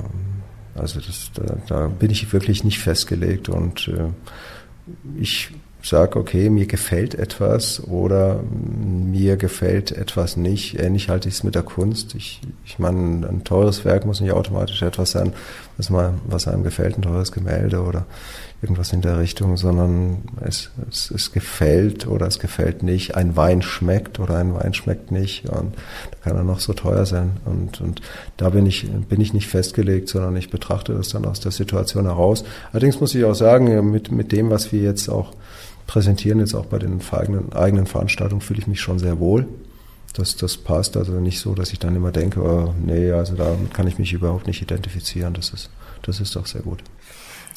also 0.75 1.01
das, 1.01 1.31
da, 1.35 1.57
da 1.67 1.87
bin 1.89 2.11
ich 2.11 2.33
wirklich 2.33 2.65
nicht 2.65 2.79
festgelegt 2.79 3.49
und 3.49 3.89
äh, 3.89 4.09
ich 5.21 5.51
sage, 5.83 6.19
okay, 6.19 6.49
mir 6.49 6.67
gefällt 6.67 7.15
etwas 7.15 7.83
oder 7.87 8.41
mir 8.43 9.37
gefällt 9.37 9.91
etwas 9.93 10.37
nicht. 10.37 10.79
Ähnlich 10.79 11.09
halte 11.09 11.29
ich 11.29 11.35
es 11.35 11.43
mit 11.43 11.55
der 11.55 11.63
Kunst. 11.63 12.15
Ich, 12.15 12.41
ich 12.65 12.79
meine, 12.79 13.27
ein 13.27 13.45
teures 13.45 13.85
Werk 13.85 14.07
muss 14.07 14.21
nicht 14.21 14.33
automatisch 14.33 14.83
etwas 14.83 15.11
sein, 15.11 15.33
was, 15.77 15.91
man, 15.91 16.21
was 16.27 16.47
einem 16.47 16.63
gefällt, 16.63 16.97
ein 16.97 17.03
teures 17.03 17.33
Gemälde 17.33 17.83
oder 17.83 18.07
irgendwas 18.63 18.93
in 18.93 19.01
der 19.01 19.19
Richtung, 19.19 19.57
sondern 19.57 20.19
es, 20.41 20.71
es, 20.89 21.11
es 21.11 21.33
gefällt 21.33 22.07
oder 22.07 22.29
es 22.29 22.39
gefällt 22.39 22.85
nicht. 22.85 23.17
Ein 23.17 23.35
Wein 23.37 23.61
schmeckt 23.61 24.21
oder 24.21 24.37
ein 24.37 24.55
Wein 24.55 24.73
schmeckt 24.73 25.11
nicht 25.11 25.49
und 25.49 25.75
da 26.13 26.17
kann 26.23 26.37
er 26.37 26.45
noch 26.45 26.61
so 26.61 26.73
teuer 26.73 27.05
sein. 27.05 27.33
Und, 27.45 27.81
und 27.81 28.01
da 28.37 28.51
bin 28.51 28.67
ich, 28.67 28.89
bin 29.09 29.21
ich 29.21 29.35
nicht 29.35 29.49
festgelegt, 29.49 30.09
sondern 30.09 30.37
ich 30.37 30.49
betrachte 30.49 30.95
das 30.95 31.09
dann 31.09 31.25
aus 31.25 31.41
der 31.41 31.51
Situation 31.51 32.05
heraus. 32.05 32.45
Allerdings 32.71 33.01
muss 33.01 33.17
ich 33.17 33.25
auch 33.25 33.35
sagen, 33.35 33.91
mit, 33.91 34.13
mit 34.13 34.31
dem, 34.31 34.51
was 34.51 34.71
wir 34.71 34.81
jetzt 34.81 35.09
auch 35.09 35.33
präsentieren, 35.93 36.41
jetzt 36.41 36.55
auch 36.55 36.65
bei 36.65 36.79
den 36.79 37.01
eigenen, 37.13 37.53
eigenen 37.53 37.87
Veranstaltungen, 37.87 38.41
fühle 38.41 38.61
ich 38.61 38.67
mich 38.67 38.81
schon 38.81 38.99
sehr 38.99 39.19
wohl. 39.19 39.47
Das, 40.15 40.37
das 40.37 40.57
passt 40.57 40.97
also 40.97 41.13
nicht 41.21 41.39
so, 41.39 41.55
dass 41.55 41.71
ich 41.73 41.79
dann 41.79 41.95
immer 41.95 42.13
denke, 42.13 42.41
oh, 42.41 42.75
nee, 42.83 43.13
also 43.13 43.35
damit 43.35 43.75
kann 43.75 43.87
ich 43.87 43.99
mich 43.99 44.13
überhaupt 44.15 44.47
nicht 44.47 44.63
identifizieren. 44.63 45.35
Das 45.35 45.51
ist, 45.51 45.69
das 46.01 46.21
ist 46.21 46.35
doch 46.35 46.47
sehr 46.47 46.63
gut. 46.63 46.83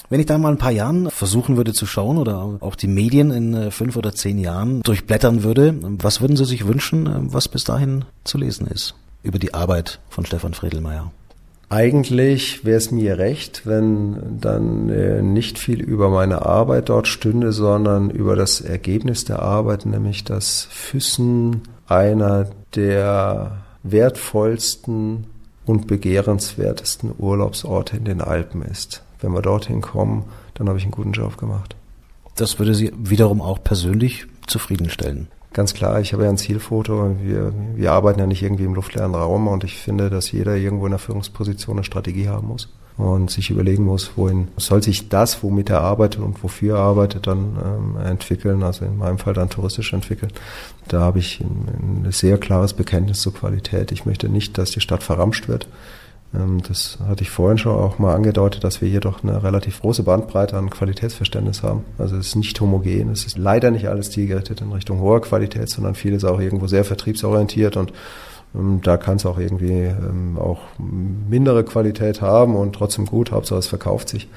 Wenn 0.09 0.19
ich 0.19 0.25
da 0.25 0.37
mal 0.37 0.51
ein 0.51 0.57
paar 0.57 0.71
Jahren 0.71 1.09
versuchen 1.11 1.55
würde 1.55 1.71
zu 1.71 1.85
schauen 1.85 2.17
oder 2.17 2.57
auch 2.59 2.75
die 2.75 2.87
Medien 2.87 3.31
in 3.31 3.53
äh, 3.53 3.71
fünf 3.71 3.95
oder 3.95 4.13
zehn 4.13 4.37
Jahren 4.37 4.81
durchblättern 4.83 5.43
würde, 5.43 5.73
was 5.81 6.19
würden 6.19 6.35
Sie 6.35 6.45
sich 6.45 6.67
wünschen, 6.67 7.07
äh, 7.07 7.33
was 7.33 7.47
bis 7.47 7.63
dahin 7.63 8.03
zu 8.25 8.37
lesen 8.37 8.67
ist 8.67 8.95
über 9.23 9.39
die 9.39 9.53
Arbeit 9.53 9.99
von 10.09 10.25
Stefan 10.25 10.53
Fredelmeier? 10.53 11.11
Eigentlich 11.69 12.63
wäre 12.63 12.77
es 12.77 12.91
mir 12.91 13.17
recht, 13.17 13.63
wenn 13.65 14.39
dann 14.39 14.89
äh, 14.89 15.21
nicht 15.21 15.57
viel 15.57 15.81
über 15.81 16.09
meine 16.09 16.45
Arbeit 16.45 16.89
dort 16.89 17.07
stünde, 17.07 17.51
sondern 17.51 18.11
über 18.11 18.35
das 18.35 18.61
Ergebnis 18.61 19.25
der 19.25 19.39
Arbeit, 19.41 19.85
nämlich 19.85 20.23
dass 20.23 20.67
Füssen 20.69 21.63
einer 21.87 22.47
der 22.75 23.57
wertvollsten 23.83 25.25
und 25.65 25.87
begehrenswertesten 25.87 27.11
Urlaubsorte 27.17 27.97
in 27.97 28.05
den 28.05 28.21
Alpen 28.21 28.61
ist. 28.61 29.01
Wenn 29.19 29.33
wir 29.33 29.41
dorthin 29.41 29.81
kommen, 29.81 30.25
dann 30.53 30.69
habe 30.69 30.77
ich 30.77 30.83
einen 30.83 30.91
guten 30.91 31.13
Job 31.13 31.37
gemacht. 31.37 31.75
Das 32.35 32.59
würde 32.59 32.75
Sie 32.75 32.91
wiederum 32.97 33.41
auch 33.41 33.63
persönlich 33.63 34.27
zufriedenstellen 34.45 35.29
ganz 35.55 35.73
klar, 35.73 35.99
ich 36.01 36.13
habe 36.13 36.25
ja 36.25 36.29
ein 36.29 36.37
Zielfoto. 36.37 37.15
Wir, 37.23 37.51
wir 37.75 37.91
arbeiten 37.93 38.19
ja 38.19 38.27
nicht 38.27 38.43
irgendwie 38.43 38.65
im 38.65 38.75
luftleeren 38.75 39.15
Raum 39.15 39.47
und 39.47 39.63
ich 39.63 39.77
finde, 39.77 40.11
dass 40.11 40.31
jeder 40.31 40.55
irgendwo 40.55 40.85
in 40.85 40.91
der 40.91 40.99
Führungsposition 40.99 41.77
eine 41.77 41.83
Strategie 41.83 42.27
haben 42.27 42.47
muss 42.47 42.69
und 42.97 43.31
sich 43.31 43.49
überlegen 43.49 43.83
muss, 43.83 44.11
wohin 44.15 44.49
soll 44.57 44.83
sich 44.83 45.09
das, 45.09 45.43
womit 45.43 45.69
er 45.69 45.81
arbeitet 45.81 46.21
und 46.21 46.41
wofür 46.43 46.77
er 46.77 46.81
arbeitet, 46.81 47.27
dann 47.27 47.57
ähm, 47.63 48.05
entwickeln, 48.05 48.63
also 48.63 48.85
in 48.85 48.97
meinem 48.97 49.17
Fall 49.17 49.33
dann 49.33 49.49
touristisch 49.49 49.93
entwickeln. 49.93 50.31
Da 50.87 51.01
habe 51.01 51.19
ich 51.19 51.41
ein, 51.41 52.03
ein 52.05 52.11
sehr 52.11 52.37
klares 52.37 52.73
Bekenntnis 52.73 53.21
zur 53.21 53.33
Qualität. 53.33 53.91
Ich 53.91 54.05
möchte 54.05 54.29
nicht, 54.29 54.57
dass 54.57 54.71
die 54.71 54.81
Stadt 54.81 55.03
verramscht 55.03 55.47
wird. 55.47 55.67
Ähm, 56.35 56.61
das 56.67 56.97
hatte 57.07 57.23
ich 57.23 57.29
vorhin 57.29 57.57
schon 57.57 57.75
auch 57.75 57.99
mal 57.99 58.15
angedeutet, 58.15 58.63
dass 58.63 58.81
wir 58.81 58.89
hier 58.89 58.99
doch 58.99 59.23
eine 59.23 59.43
relativ 59.43 59.81
große 59.81 60.03
Bandbreite 60.03 60.57
an 60.57 60.69
Qualitätsverständnis 60.69 61.63
haben. 61.63 61.83
Also 61.97 62.17
es 62.17 62.27
ist 62.27 62.35
nicht 62.35 62.59
homogen, 62.59 63.09
es 63.09 63.25
ist 63.25 63.37
leider 63.37 63.71
nicht 63.71 63.87
alles 63.87 64.11
zielgerichtet 64.11 64.61
in 64.61 64.71
Richtung 64.71 64.99
hoher 64.99 65.21
Qualität, 65.21 65.69
sondern 65.69 65.95
vieles 65.95 66.23
auch 66.23 66.39
irgendwo 66.39 66.67
sehr 66.67 66.83
vertriebsorientiert 66.83 67.77
und 67.77 67.93
ähm, 68.53 68.81
da 68.83 68.97
kann 68.97 69.17
es 69.17 69.25
auch 69.25 69.37
irgendwie 69.37 69.83
ähm, 69.83 70.37
auch 70.37 70.59
mindere 70.77 71.63
Qualität 71.63 72.21
haben 72.21 72.55
und 72.55 72.73
trotzdem 72.73 73.05
gut, 73.05 73.31
Hauptsache 73.31 73.59
es 73.59 73.67
verkauft 73.67 74.09
sich. 74.09 74.27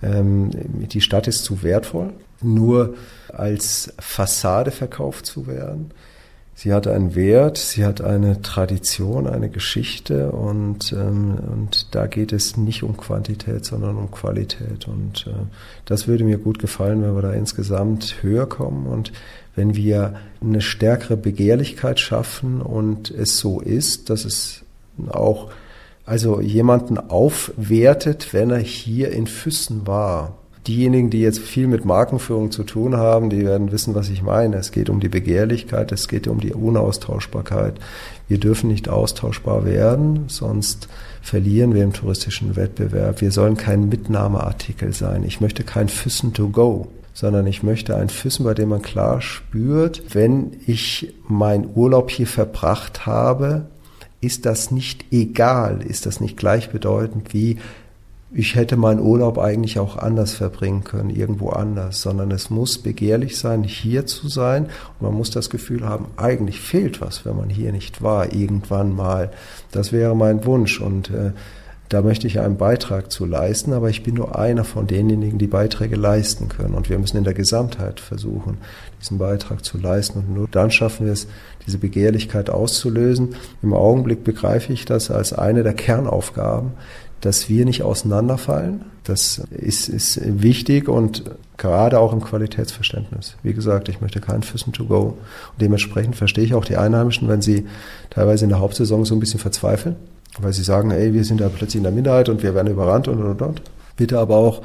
die 0.00 1.00
Stadt 1.00 1.26
ist 1.26 1.42
zu 1.42 1.64
wertvoll, 1.64 2.10
nur 2.40 2.94
als 3.32 3.92
Fassade 3.98 4.70
verkauft 4.70 5.26
zu 5.26 5.48
werden. 5.48 5.90
Sie 6.60 6.72
hat 6.72 6.88
einen 6.88 7.14
Wert, 7.14 7.56
sie 7.56 7.84
hat 7.84 8.00
eine 8.00 8.42
Tradition, 8.42 9.28
eine 9.28 9.48
Geschichte 9.48 10.32
und, 10.32 10.92
ähm, 10.92 11.38
und 11.52 11.94
da 11.94 12.08
geht 12.08 12.32
es 12.32 12.56
nicht 12.56 12.82
um 12.82 12.96
Quantität, 12.96 13.64
sondern 13.64 13.96
um 13.96 14.10
Qualität. 14.10 14.88
Und 14.88 15.28
äh, 15.28 15.46
das 15.84 16.08
würde 16.08 16.24
mir 16.24 16.38
gut 16.38 16.58
gefallen, 16.58 17.00
wenn 17.00 17.14
wir 17.14 17.22
da 17.22 17.32
insgesamt 17.32 18.24
höher 18.24 18.48
kommen 18.48 18.88
und 18.88 19.12
wenn 19.54 19.76
wir 19.76 20.16
eine 20.42 20.60
stärkere 20.60 21.16
Begehrlichkeit 21.16 22.00
schaffen 22.00 22.60
und 22.60 23.08
es 23.12 23.38
so 23.38 23.60
ist, 23.60 24.10
dass 24.10 24.24
es 24.24 24.64
auch 25.10 25.52
also 26.06 26.40
jemanden 26.40 26.98
aufwertet, 26.98 28.34
wenn 28.34 28.50
er 28.50 28.58
hier 28.58 29.12
in 29.12 29.28
Füssen 29.28 29.86
war 29.86 30.36
diejenigen, 30.68 31.10
die 31.10 31.20
jetzt 31.20 31.40
viel 31.40 31.66
mit 31.66 31.84
Markenführung 31.84 32.50
zu 32.50 32.62
tun 32.62 32.96
haben, 32.96 33.30
die 33.30 33.44
werden 33.44 33.72
wissen, 33.72 33.94
was 33.94 34.10
ich 34.10 34.22
meine. 34.22 34.56
Es 34.56 34.70
geht 34.70 34.90
um 34.90 35.00
die 35.00 35.08
Begehrlichkeit, 35.08 35.90
es 35.90 36.06
geht 36.06 36.28
um 36.28 36.40
die 36.40 36.52
Unaustauschbarkeit. 36.52 37.74
Wir 38.28 38.38
dürfen 38.38 38.68
nicht 38.68 38.88
austauschbar 38.88 39.64
werden, 39.64 40.24
sonst 40.28 40.88
verlieren 41.22 41.74
wir 41.74 41.82
im 41.82 41.94
touristischen 41.94 42.54
Wettbewerb. 42.54 43.20
Wir 43.22 43.32
sollen 43.32 43.56
kein 43.56 43.88
Mitnahmeartikel 43.88 44.92
sein. 44.92 45.24
Ich 45.24 45.40
möchte 45.40 45.64
kein 45.64 45.88
Füssen 45.88 46.34
to 46.34 46.48
go 46.48 46.88
sondern 47.14 47.48
ich 47.48 47.64
möchte 47.64 47.96
ein 47.96 48.10
Füssen, 48.10 48.44
bei 48.44 48.54
dem 48.54 48.68
man 48.68 48.80
klar 48.80 49.20
spürt, 49.20 50.14
wenn 50.14 50.52
ich 50.68 51.12
meinen 51.26 51.68
Urlaub 51.74 52.12
hier 52.12 52.28
verbracht 52.28 53.06
habe, 53.06 53.66
ist 54.20 54.46
das 54.46 54.70
nicht 54.70 55.06
egal, 55.10 55.82
ist 55.82 56.06
das 56.06 56.20
nicht 56.20 56.36
gleichbedeutend 56.36 57.34
wie 57.34 57.58
ich 58.30 58.54
hätte 58.54 58.76
meinen 58.76 59.00
Urlaub 59.00 59.38
eigentlich 59.38 59.78
auch 59.78 59.96
anders 59.96 60.34
verbringen 60.34 60.84
können, 60.84 61.10
irgendwo 61.10 61.48
anders, 61.50 62.02
sondern 62.02 62.30
es 62.30 62.50
muss 62.50 62.78
begehrlich 62.78 63.38
sein, 63.38 63.62
hier 63.64 64.06
zu 64.06 64.28
sein 64.28 64.66
und 64.98 65.08
man 65.08 65.14
muss 65.14 65.30
das 65.30 65.48
Gefühl 65.48 65.86
haben, 65.86 66.06
eigentlich 66.16 66.60
fehlt 66.60 67.00
was, 67.00 67.24
wenn 67.24 67.36
man 67.36 67.48
hier 67.48 67.72
nicht 67.72 68.02
war, 68.02 68.32
irgendwann 68.34 68.94
mal. 68.94 69.30
Das 69.70 69.92
wäre 69.92 70.14
mein 70.14 70.44
Wunsch 70.44 70.80
und 70.80 71.10
äh, 71.10 71.32
da 71.88 72.02
möchte 72.02 72.26
ich 72.26 72.38
einen 72.38 72.58
Beitrag 72.58 73.10
zu 73.10 73.24
leisten, 73.24 73.72
aber 73.72 73.88
ich 73.88 74.02
bin 74.02 74.14
nur 74.14 74.38
einer 74.38 74.64
von 74.64 74.86
denjenigen, 74.86 75.38
die 75.38 75.46
Beiträge 75.46 75.96
leisten 75.96 76.50
können. 76.50 76.74
Und 76.74 76.90
wir 76.90 76.98
müssen 76.98 77.16
in 77.16 77.24
der 77.24 77.32
Gesamtheit 77.32 77.98
versuchen, 77.98 78.58
diesen 79.00 79.16
Beitrag 79.16 79.64
zu 79.64 79.78
leisten. 79.78 80.18
Und 80.18 80.34
nur 80.34 80.48
dann 80.48 80.70
schaffen 80.70 81.06
wir 81.06 81.14
es, 81.14 81.28
diese 81.66 81.78
Begehrlichkeit 81.78 82.50
auszulösen. 82.50 83.36
Im 83.62 83.72
Augenblick 83.72 84.22
begreife 84.22 84.70
ich 84.70 84.84
das 84.84 85.10
als 85.10 85.32
eine 85.32 85.62
der 85.62 85.72
Kernaufgaben, 85.72 86.72
dass 87.20 87.48
wir 87.48 87.64
nicht 87.64 87.82
auseinanderfallen. 87.82 88.82
Das 89.04 89.38
ist, 89.50 89.88
ist 89.88 90.20
wichtig 90.42 90.88
und 90.88 91.24
gerade 91.56 91.98
auch 91.98 92.12
im 92.12 92.20
Qualitätsverständnis. 92.20 93.36
Wie 93.42 93.52
gesagt, 93.52 93.88
ich 93.88 94.00
möchte 94.00 94.20
keinen 94.20 94.42
Füssen 94.42 94.72
to 94.72 94.84
go. 94.84 95.00
Und 95.52 95.60
dementsprechend 95.60 96.16
verstehe 96.16 96.44
ich 96.44 96.54
auch 96.54 96.64
die 96.64 96.76
Einheimischen, 96.76 97.28
wenn 97.28 97.42
sie 97.42 97.66
teilweise 98.10 98.44
in 98.44 98.50
der 98.50 98.60
Hauptsaison 98.60 99.04
so 99.04 99.14
ein 99.14 99.20
bisschen 99.20 99.40
verzweifeln, 99.40 99.96
weil 100.38 100.52
sie 100.52 100.62
sagen, 100.62 100.90
ey, 100.90 101.12
wir 101.14 101.24
sind 101.24 101.40
da 101.40 101.48
plötzlich 101.48 101.76
in 101.76 101.82
der 101.82 101.92
Minderheit 101.92 102.28
und 102.28 102.42
wir 102.42 102.54
werden 102.54 102.68
überrannt 102.68 103.08
und 103.08 103.22
und 103.22 103.42
und. 103.42 103.62
Bitte 103.96 104.18
aber 104.18 104.36
auch 104.36 104.62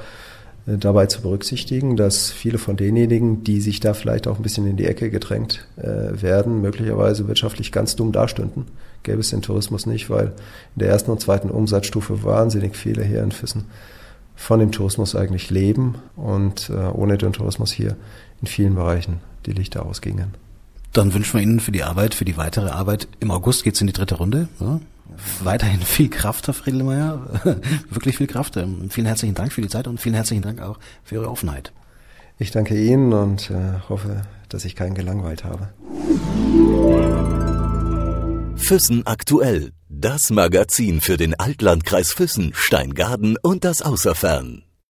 dabei 0.66 1.08
zu 1.08 1.22
berücksichtigen, 1.22 1.98
dass 1.98 2.32
viele 2.32 2.58
von 2.58 2.78
denjenigen, 2.78 3.44
die 3.44 3.60
sich 3.60 3.80
da 3.80 3.94
vielleicht 3.94 4.28
auch 4.28 4.38
ein 4.38 4.44
bisschen 4.44 4.66
in 4.66 4.78
die 4.78 4.86
Ecke 4.86 5.10
gedrängt 5.10 5.68
äh, 5.76 6.22
werden, 6.22 6.62
möglicherweise 6.62 7.28
wirtschaftlich 7.28 7.72
ganz 7.72 7.96
dumm 7.96 8.12
dastünden. 8.12 8.66
Gäbe 9.04 9.20
es 9.20 9.30
den 9.30 9.42
Tourismus 9.42 9.86
nicht, 9.86 10.10
weil 10.10 10.28
in 10.28 10.80
der 10.80 10.90
ersten 10.90 11.12
und 11.12 11.20
zweiten 11.20 11.50
Umsatzstufe 11.50 12.24
wahnsinnig 12.24 12.78
viele 12.78 13.04
hier 13.04 13.22
in 13.24 13.32
Füssen 13.32 13.66
von 14.36 14.60
dem 14.60 14.72
Tourismus 14.72 15.16
eigentlich 15.16 15.50
leben 15.50 15.96
und 16.16 16.70
äh, 16.70 16.74
ohne 16.74 17.18
den 17.18 17.34
Tourismus 17.34 17.72
hier 17.72 17.96
in 18.42 18.48
vielen 18.48 18.76
Bereichen 18.76 19.20
die 19.46 19.52
Lichter 19.52 19.86
ausgingen. 19.86 20.34
Dann 20.94 21.14
wünschen 21.14 21.34
wir 21.34 21.42
Ihnen 21.42 21.60
für 21.60 21.72
die 21.72 21.84
Arbeit, 21.84 22.14
für 22.14 22.26
die 22.26 22.38
weitere 22.38 22.70
Arbeit. 22.70 23.08
Im 23.20 23.32
August 23.32 23.64
geht's 23.64 23.82
in 23.82 23.88
die 23.88 23.94
dritte 23.94 24.16
Runde. 24.16 24.48
Ja? 24.60 24.80
Weiterhin 25.42 25.82
viel 25.82 26.10
Kraft, 26.10 26.48
Herr 26.48 26.54
Friedelmeier. 26.54 27.42
Wirklich 27.90 28.18
viel 28.18 28.28
Kraft. 28.28 28.58
Ähm, 28.58 28.90
vielen 28.90 29.08
herzlichen 29.08 29.36
Dank 29.36 29.52
für 29.52 29.62
die 29.62 29.68
Zeit 29.68 29.88
und 29.88 30.00
vielen 30.00 30.16
herzlichen 30.16 30.42
Dank 30.42 30.62
auch 30.62 30.80
für 31.04 31.16
Ihre 31.16 31.30
Offenheit. 31.30 31.72
Ich 32.40 32.52
danke 32.52 32.82
Ihnen 32.82 33.14
und 33.14 33.50
äh, 33.52 33.80
hoffe, 33.90 34.24
dass 34.50 34.66
ich 34.66 34.76
keinen 34.76 34.96
gelangweilt 34.96 35.44
habe. 35.44 35.70
Füssen 38.56 39.06
aktuell. 39.06 39.72
Das 39.90 40.30
Magazin 40.32 41.02
für 41.02 41.18
den 41.18 41.40
Altlandkreis 41.40 42.12
Füssen, 42.12 42.52
Steingaden 42.56 43.38
und 43.42 43.64
das 43.64 43.82
Außerfern. 43.82 44.64